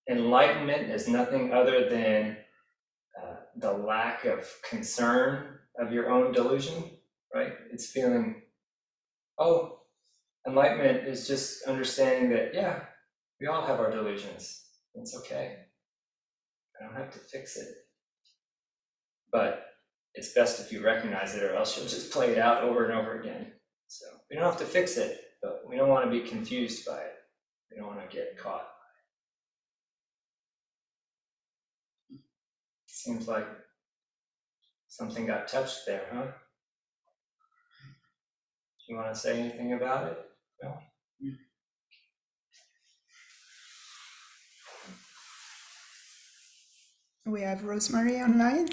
enlightenment 0.08 0.90
is 0.90 1.08
nothing 1.08 1.52
other 1.52 1.88
than 1.88 2.36
uh, 3.22 3.36
the 3.56 3.72
lack 3.72 4.24
of 4.24 4.46
concern 4.68 5.58
of 5.78 5.92
your 5.92 6.10
own 6.10 6.32
delusion, 6.32 6.90
right? 7.34 7.52
It's 7.72 7.90
feeling, 7.90 8.42
oh, 9.38 9.80
enlightenment 10.46 11.08
is 11.08 11.26
just 11.26 11.66
understanding 11.66 12.30
that, 12.30 12.54
yeah, 12.54 12.80
we 13.40 13.46
all 13.46 13.66
have 13.66 13.80
our 13.80 13.90
delusions. 13.90 14.62
It's 14.94 15.16
okay. 15.18 15.56
I 16.78 16.84
don't 16.84 16.96
have 16.96 17.12
to 17.12 17.18
fix 17.18 17.56
it. 17.56 17.68
But 19.30 19.66
it's 20.14 20.32
best 20.32 20.60
if 20.60 20.72
you 20.72 20.84
recognize 20.84 21.34
it, 21.34 21.42
or 21.42 21.54
else 21.54 21.76
you'll 21.76 21.88
just 21.88 22.12
play 22.12 22.30
it 22.30 22.38
out 22.38 22.62
over 22.62 22.84
and 22.84 22.94
over 22.94 23.20
again. 23.20 23.52
So 23.88 24.06
we 24.30 24.36
don't 24.36 24.44
have 24.44 24.58
to 24.58 24.64
fix 24.64 24.96
it, 24.96 25.20
but 25.42 25.62
we 25.68 25.76
don't 25.76 25.88
want 25.88 26.04
to 26.04 26.10
be 26.10 26.26
confused 26.28 26.86
by 26.86 26.98
it. 26.98 27.14
We 27.70 27.78
don't 27.78 27.88
want 27.88 28.08
to 28.08 28.16
get 28.16 28.38
caught. 28.38 28.68
Seems 32.86 33.28
like 33.28 33.46
something 34.88 35.26
got 35.26 35.48
touched 35.48 35.80
there, 35.86 36.06
huh? 36.12 36.26
Do 38.86 38.92
you 38.92 38.96
want 38.96 39.12
to 39.12 39.20
say 39.20 39.40
anything 39.40 39.72
about 39.72 40.06
it? 40.06 40.18
No? 40.62 40.78
Mm. 41.22 41.36
We 47.26 47.40
have 47.40 47.64
Rosemary 47.64 48.16
online. 48.16 48.68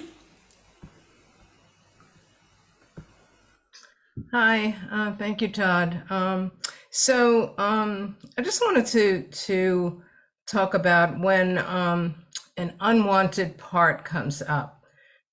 Hi, 4.33 4.75
uh, 4.91 5.13
thank 5.13 5.41
you, 5.41 5.47
Todd. 5.47 6.03
Um, 6.09 6.51
so 6.89 7.53
um, 7.57 8.17
I 8.37 8.41
just 8.41 8.61
wanted 8.61 8.85
to 8.87 9.23
to 9.45 10.01
talk 10.47 10.73
about 10.73 11.17
when 11.17 11.59
um, 11.59 12.25
an 12.57 12.73
unwanted 12.81 13.57
part 13.57 14.03
comes 14.03 14.41
up. 14.41 14.83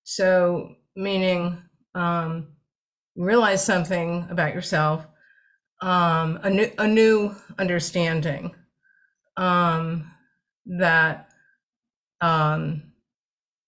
So 0.05 0.77
meaning 0.95 1.59
um, 1.97 2.53
realize 3.17 3.65
something 3.65 4.29
about 4.31 4.55
yourself, 4.55 5.05
um, 5.83 6.39
a 6.45 6.51
new 6.51 6.71
a 6.79 6.87
new 6.87 7.35
understanding 7.59 8.55
um, 9.37 10.09
that 10.67 11.31
um, 12.21 12.88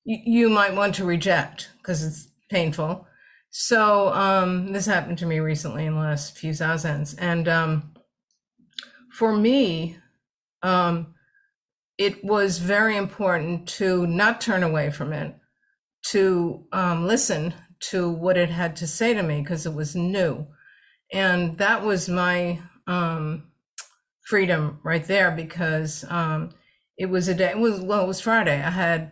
you 0.05 0.49
might 0.49 0.75
want 0.75 0.95
to 0.95 1.05
reject 1.05 1.71
because 1.79 2.03
it's 2.05 2.29
painful 2.51 3.07
so 3.51 4.13
um, 4.13 4.73
this 4.73 4.87
happened 4.87 5.19
to 5.19 5.27
me 5.27 5.41
recently 5.41 5.85
in 5.85 5.95
the 5.95 6.01
last 6.01 6.39
few 6.39 6.53
zazens, 6.53 7.17
and 7.19 7.49
um, 7.49 7.95
for 9.13 9.37
me, 9.37 9.99
um, 10.63 11.15
it 11.99 12.25
was 12.25 12.59
very 12.59 12.97
important 12.97 13.69
to 13.69 14.07
not 14.07 14.41
turn 14.41 14.63
away 14.63 14.91
from 14.91 15.13
it, 15.13 15.35
to 16.07 16.65
um, 16.73 17.07
listen 17.07 17.53
to 17.81 18.09
what 18.09 18.39
it 18.39 18.51
had 18.51 18.77
to 18.77 18.87
say 18.87 19.15
to 19.15 19.23
me 19.23 19.41
because 19.41 19.67
it 19.67 19.75
was 19.75 19.97
new, 19.97 20.47
and 21.13 21.59
that 21.59 21.85
was 21.85 22.09
my 22.09 22.61
um, 22.87 23.51
freedom 24.27 24.79
right 24.85 25.05
there 25.07 25.33
because 25.33 26.05
um, 26.09 26.51
it 26.97 27.07
was 27.07 27.27
a 27.27 27.35
day. 27.35 27.51
It 27.51 27.59
was 27.59 27.81
well, 27.81 28.05
it 28.05 28.09
was 28.09 28.21
Friday. 28.21 28.63
I 28.63 28.71
had 28.71 29.11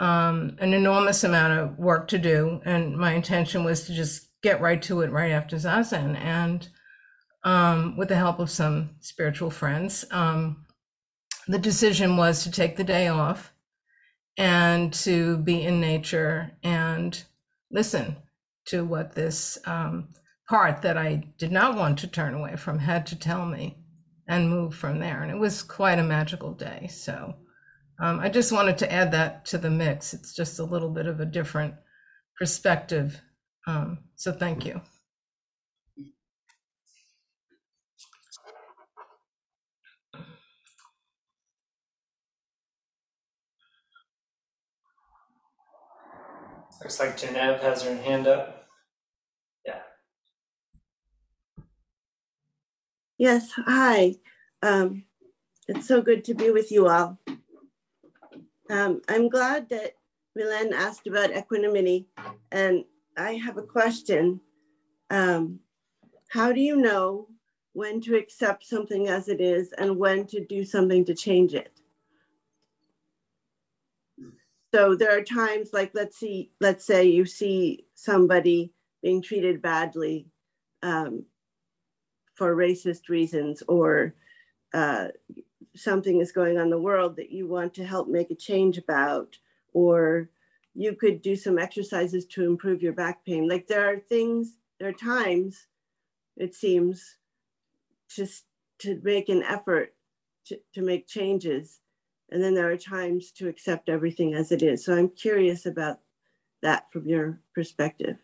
um, 0.00 0.56
an 0.60 0.72
enormous 0.72 1.24
amount 1.24 1.58
of 1.58 1.78
work 1.78 2.08
to 2.08 2.18
do, 2.18 2.60
and 2.64 2.96
my 2.96 3.12
intention 3.14 3.64
was 3.64 3.86
to 3.86 3.94
just 3.94 4.28
get 4.42 4.60
right 4.60 4.80
to 4.82 5.00
it 5.00 5.10
right 5.10 5.32
after 5.32 5.56
zazen. 5.56 6.16
And 6.16 6.68
um, 7.44 7.96
with 7.96 8.08
the 8.08 8.16
help 8.16 8.38
of 8.38 8.50
some 8.50 8.90
spiritual 9.00 9.50
friends, 9.50 10.04
um, 10.10 10.66
the 11.48 11.58
decision 11.58 12.16
was 12.16 12.44
to 12.44 12.50
take 12.50 12.76
the 12.76 12.84
day 12.84 13.08
off 13.08 13.52
and 14.36 14.92
to 14.92 15.38
be 15.38 15.62
in 15.62 15.80
nature 15.80 16.52
and 16.62 17.24
listen 17.70 18.16
to 18.66 18.84
what 18.84 19.14
this 19.14 19.58
um, 19.66 20.08
part 20.48 20.82
that 20.82 20.96
I 20.96 21.24
did 21.38 21.50
not 21.50 21.76
want 21.76 21.98
to 22.00 22.06
turn 22.06 22.34
away 22.34 22.54
from 22.56 22.78
had 22.78 23.06
to 23.08 23.18
tell 23.18 23.46
me 23.46 23.78
and 24.28 24.50
move 24.50 24.74
from 24.74 25.00
there. 25.00 25.22
And 25.22 25.30
it 25.32 25.38
was 25.38 25.62
quite 25.62 25.98
a 25.98 26.04
magical 26.04 26.52
day. 26.52 26.88
So. 26.92 27.34
Um, 28.00 28.20
I 28.20 28.28
just 28.28 28.52
wanted 28.52 28.78
to 28.78 28.92
add 28.92 29.12
that 29.12 29.44
to 29.46 29.58
the 29.58 29.70
mix. 29.70 30.14
It's 30.14 30.34
just 30.34 30.60
a 30.60 30.64
little 30.64 30.90
bit 30.90 31.06
of 31.06 31.18
a 31.20 31.26
different 31.26 31.74
perspective. 32.38 33.20
Um, 33.66 33.98
so 34.14 34.32
thank 34.32 34.64
you. 34.64 34.80
Looks 46.80 47.00
like 47.00 47.18
Genev 47.18 47.60
has 47.60 47.82
her 47.82 47.96
hand 47.96 48.28
up. 48.28 48.66
Yeah. 49.66 49.80
Yes, 53.18 53.50
hi. 53.56 54.14
Um, 54.62 55.04
it's 55.66 55.88
so 55.88 56.00
good 56.00 56.24
to 56.26 56.34
be 56.34 56.52
with 56.52 56.70
you 56.70 56.86
all. 56.88 57.18
Um, 58.70 59.02
I'm 59.08 59.28
glad 59.28 59.68
that 59.70 59.94
Milan 60.36 60.72
asked 60.72 61.06
about 61.06 61.34
equanimity, 61.36 62.06
and 62.52 62.84
I 63.16 63.32
have 63.34 63.56
a 63.56 63.62
question. 63.62 64.40
Um, 65.10 65.60
how 66.28 66.52
do 66.52 66.60
you 66.60 66.76
know 66.76 67.28
when 67.72 68.00
to 68.02 68.16
accept 68.16 68.66
something 68.66 69.08
as 69.08 69.28
it 69.28 69.40
is 69.40 69.72
and 69.72 69.96
when 69.96 70.26
to 70.26 70.44
do 70.44 70.64
something 70.64 71.04
to 71.06 71.14
change 71.14 71.54
it? 71.54 71.72
So 74.74 74.94
there 74.94 75.16
are 75.16 75.22
times 75.22 75.70
like 75.72 75.92
let's 75.94 76.18
see, 76.18 76.50
let's 76.60 76.84
say 76.84 77.04
you 77.04 77.24
see 77.24 77.86
somebody 77.94 78.72
being 79.02 79.22
treated 79.22 79.62
badly. 79.62 80.26
Um, 80.82 81.24
for 82.38 82.54
racist 82.54 83.08
reasons 83.08 83.64
or 83.66 84.14
uh, 84.72 85.08
something 85.78 86.20
is 86.20 86.32
going 86.32 86.56
on 86.56 86.64
in 86.64 86.70
the 86.70 86.80
world 86.80 87.16
that 87.16 87.30
you 87.30 87.46
want 87.46 87.74
to 87.74 87.84
help 87.84 88.08
make 88.08 88.30
a 88.30 88.34
change 88.34 88.78
about, 88.78 89.36
or 89.72 90.28
you 90.74 90.94
could 90.94 91.22
do 91.22 91.36
some 91.36 91.58
exercises 91.58 92.26
to 92.26 92.44
improve 92.44 92.82
your 92.82 92.92
back 92.92 93.24
pain. 93.24 93.48
Like 93.48 93.66
there 93.66 93.90
are 93.90 93.98
things, 93.98 94.56
there 94.78 94.88
are 94.88 94.92
times, 94.92 95.66
it 96.36 96.54
seems, 96.54 97.16
just 98.08 98.44
to 98.80 99.00
make 99.02 99.28
an 99.28 99.42
effort 99.42 99.94
to, 100.46 100.58
to 100.74 100.82
make 100.82 101.06
changes. 101.06 101.80
And 102.30 102.42
then 102.42 102.54
there 102.54 102.70
are 102.70 102.76
times 102.76 103.32
to 103.32 103.48
accept 103.48 103.88
everything 103.88 104.34
as 104.34 104.52
it 104.52 104.62
is. 104.62 104.84
So 104.84 104.94
I'm 104.94 105.08
curious 105.08 105.66
about 105.66 106.00
that 106.62 106.92
from 106.92 107.06
your 107.06 107.40
perspective. 107.54 108.16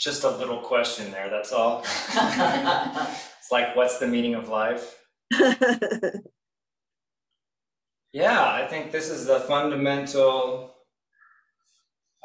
Just 0.00 0.24
a 0.24 0.30
little 0.30 0.58
question 0.58 1.10
there, 1.10 1.28
that's 1.30 1.52
all. 1.52 1.84
It's 3.40 3.52
like, 3.52 3.74
what's 3.74 3.98
the 3.98 4.06
meaning 4.06 4.34
of 4.34 4.48
life? 4.48 4.96
Yeah, 8.12 8.44
I 8.44 8.66
think 8.66 8.90
this 8.90 9.08
is 9.08 9.26
the 9.26 9.38
fundamental, 9.38 10.74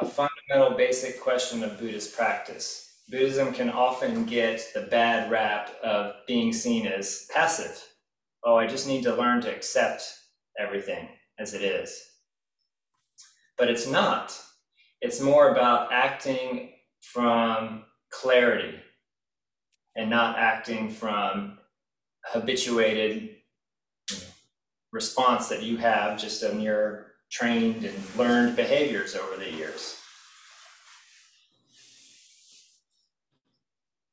a 0.01 0.05
fundamental 0.05 0.75
basic 0.75 1.21
question 1.21 1.63
of 1.63 1.77
Buddhist 1.79 2.15
practice. 2.15 3.01
Buddhism 3.07 3.53
can 3.53 3.69
often 3.69 4.25
get 4.25 4.65
the 4.73 4.81
bad 4.81 5.29
rap 5.29 5.69
of 5.83 6.15
being 6.27 6.51
seen 6.53 6.87
as 6.87 7.27
passive. 7.31 7.83
Oh, 8.43 8.55
I 8.55 8.65
just 8.65 8.87
need 8.87 9.03
to 9.03 9.15
learn 9.15 9.41
to 9.41 9.55
accept 9.55 10.11
everything 10.59 11.07
as 11.37 11.53
it 11.53 11.61
is. 11.61 12.01
But 13.55 13.69
it's 13.69 13.87
not. 13.87 14.35
It's 15.01 15.21
more 15.21 15.51
about 15.51 15.93
acting 15.93 16.71
from 17.11 17.83
clarity 18.09 18.75
and 19.95 20.09
not 20.09 20.37
acting 20.37 20.89
from 20.89 21.57
habituated 22.25 23.35
response 24.91 25.47
that 25.49 25.63
you 25.63 25.77
have 25.77 26.19
just 26.19 26.43
on 26.43 26.59
your 26.59 27.13
trained 27.29 27.85
and 27.85 27.95
learned 28.17 28.55
behaviors 28.55 29.15
over 29.15 29.35
the 29.37 29.51
years. 29.51 29.97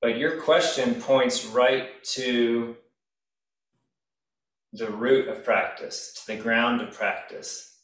But 0.01 0.19
your 0.19 0.41
question 0.41 0.97
points 0.97 1.47
right 1.47 2.03
to 2.15 2.77
the 4.73 4.91
root 4.91 5.29
of 5.29 5.45
practice, 5.45 6.15
to 6.15 6.35
the 6.35 6.43
ground 6.43 6.81
of 6.81 6.93
practice. 6.93 7.79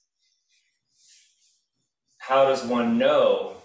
How 2.19 2.47
does 2.47 2.65
one 2.65 2.99
know 2.99 3.59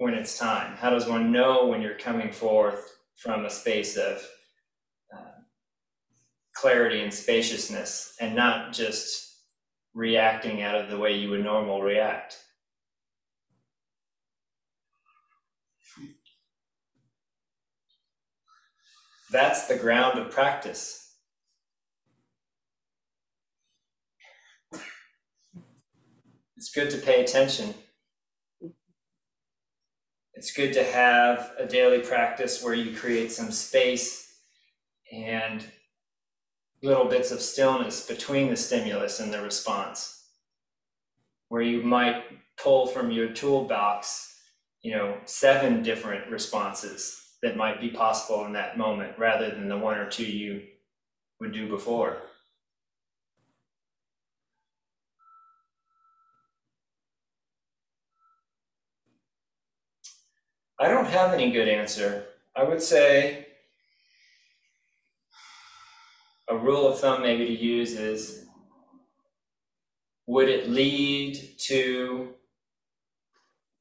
when 0.00 0.14
it's 0.14 0.38
time? 0.38 0.76
How 0.78 0.88
does 0.88 1.06
one 1.06 1.30
know 1.30 1.66
when 1.66 1.82
you're 1.82 1.94
coming 1.94 2.32
forth 2.32 2.96
from 3.16 3.44
a 3.44 3.50
space 3.50 3.98
of 3.98 4.26
uh, 5.14 5.42
clarity 6.54 7.02
and 7.02 7.12
spaciousness 7.12 8.16
and 8.18 8.34
not 8.34 8.72
just 8.72 9.42
reacting 9.92 10.62
out 10.62 10.74
of 10.74 10.88
the 10.88 10.96
way 10.96 11.18
you 11.18 11.28
would 11.28 11.44
normally 11.44 11.82
react? 11.82 12.38
That's 19.30 19.66
the 19.66 19.76
ground 19.76 20.18
of 20.18 20.30
practice. 20.30 21.14
It's 26.56 26.70
good 26.74 26.88
to 26.90 26.96
pay 26.96 27.22
attention 27.22 27.74
it's 30.40 30.54
good 30.54 30.72
to 30.72 30.82
have 30.82 31.52
a 31.58 31.66
daily 31.66 31.98
practice 31.98 32.64
where 32.64 32.72
you 32.72 32.96
create 32.96 33.30
some 33.30 33.50
space 33.50 34.38
and 35.12 35.62
little 36.82 37.04
bits 37.04 37.30
of 37.30 37.42
stillness 37.42 38.06
between 38.06 38.48
the 38.48 38.56
stimulus 38.56 39.20
and 39.20 39.30
the 39.30 39.42
response. 39.42 40.28
Where 41.50 41.60
you 41.60 41.82
might 41.82 42.24
pull 42.56 42.86
from 42.86 43.10
your 43.10 43.28
toolbox 43.28 44.34
you 44.80 44.92
know 44.92 45.18
seven 45.26 45.82
different 45.82 46.30
responses 46.30 47.22
that 47.42 47.58
might 47.58 47.78
be 47.78 47.90
possible 47.90 48.46
in 48.46 48.54
that 48.54 48.78
moment 48.78 49.18
rather 49.18 49.50
than 49.50 49.68
the 49.68 49.76
one 49.76 49.98
or 49.98 50.08
two 50.08 50.24
you 50.24 50.62
would 51.38 51.52
do 51.52 51.68
before 51.68 52.16
I 60.82 60.88
don't 60.88 61.08
have 61.08 61.34
any 61.34 61.50
good 61.50 61.68
answer. 61.68 62.24
I 62.56 62.64
would 62.64 62.80
say 62.80 63.48
a 66.48 66.56
rule 66.56 66.88
of 66.88 66.98
thumb 66.98 67.20
maybe 67.20 67.44
to 67.44 67.52
use 67.52 67.92
is 67.92 68.46
would 70.26 70.48
it 70.48 70.70
lead 70.70 71.38
to 71.66 72.30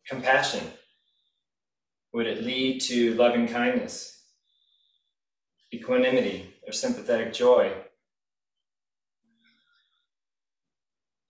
compassion? 0.06 0.66
Would 2.12 2.28
it 2.28 2.44
lead 2.44 2.82
to 2.82 3.14
loving 3.14 3.48
kindness, 3.48 4.26
equanimity, 5.74 6.54
or 6.68 6.74
sympathetic 6.74 7.32
joy? 7.32 7.72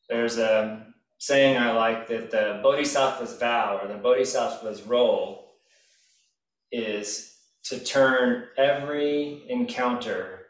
There's 0.10 0.40
a 0.40 0.88
saying 1.20 1.58
I 1.58 1.74
like 1.74 2.08
that 2.08 2.32
the 2.32 2.60
bodhisattva's 2.64 3.38
vow 3.38 3.82
or 3.84 3.88
the 3.88 4.00
bodhisattva's 4.00 4.82
role 4.82 5.49
is 6.72 7.36
to 7.64 7.80
turn 7.80 8.46
every 8.58 9.44
encounter 9.50 10.48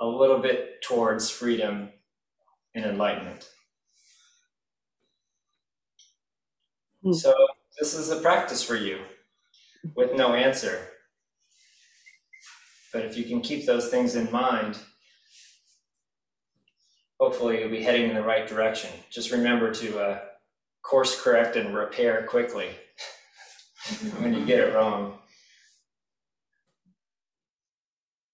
a 0.00 0.06
little 0.06 0.38
bit 0.38 0.82
towards 0.82 1.30
freedom 1.30 1.90
and 2.74 2.84
enlightenment. 2.84 3.48
Mm. 7.04 7.14
So, 7.14 7.34
this 7.78 7.94
is 7.94 8.10
a 8.10 8.20
practice 8.20 8.62
for 8.62 8.76
you 8.76 8.98
with 9.96 10.14
no 10.14 10.34
answer. 10.34 10.78
But 12.92 13.04
if 13.04 13.16
you 13.16 13.24
can 13.24 13.40
keep 13.40 13.64
those 13.64 13.88
things 13.88 14.14
in 14.14 14.30
mind, 14.30 14.78
hopefully 17.18 17.60
you'll 17.60 17.70
be 17.70 17.82
heading 17.82 18.10
in 18.10 18.14
the 18.14 18.22
right 18.22 18.46
direction. 18.46 18.90
Just 19.10 19.30
remember 19.32 19.72
to 19.72 19.98
uh, 19.98 20.18
course 20.82 21.20
correct 21.20 21.56
and 21.56 21.74
repair 21.74 22.24
quickly 22.24 22.68
when 24.18 24.34
you 24.34 24.44
get 24.44 24.60
it 24.60 24.74
wrong. 24.74 25.18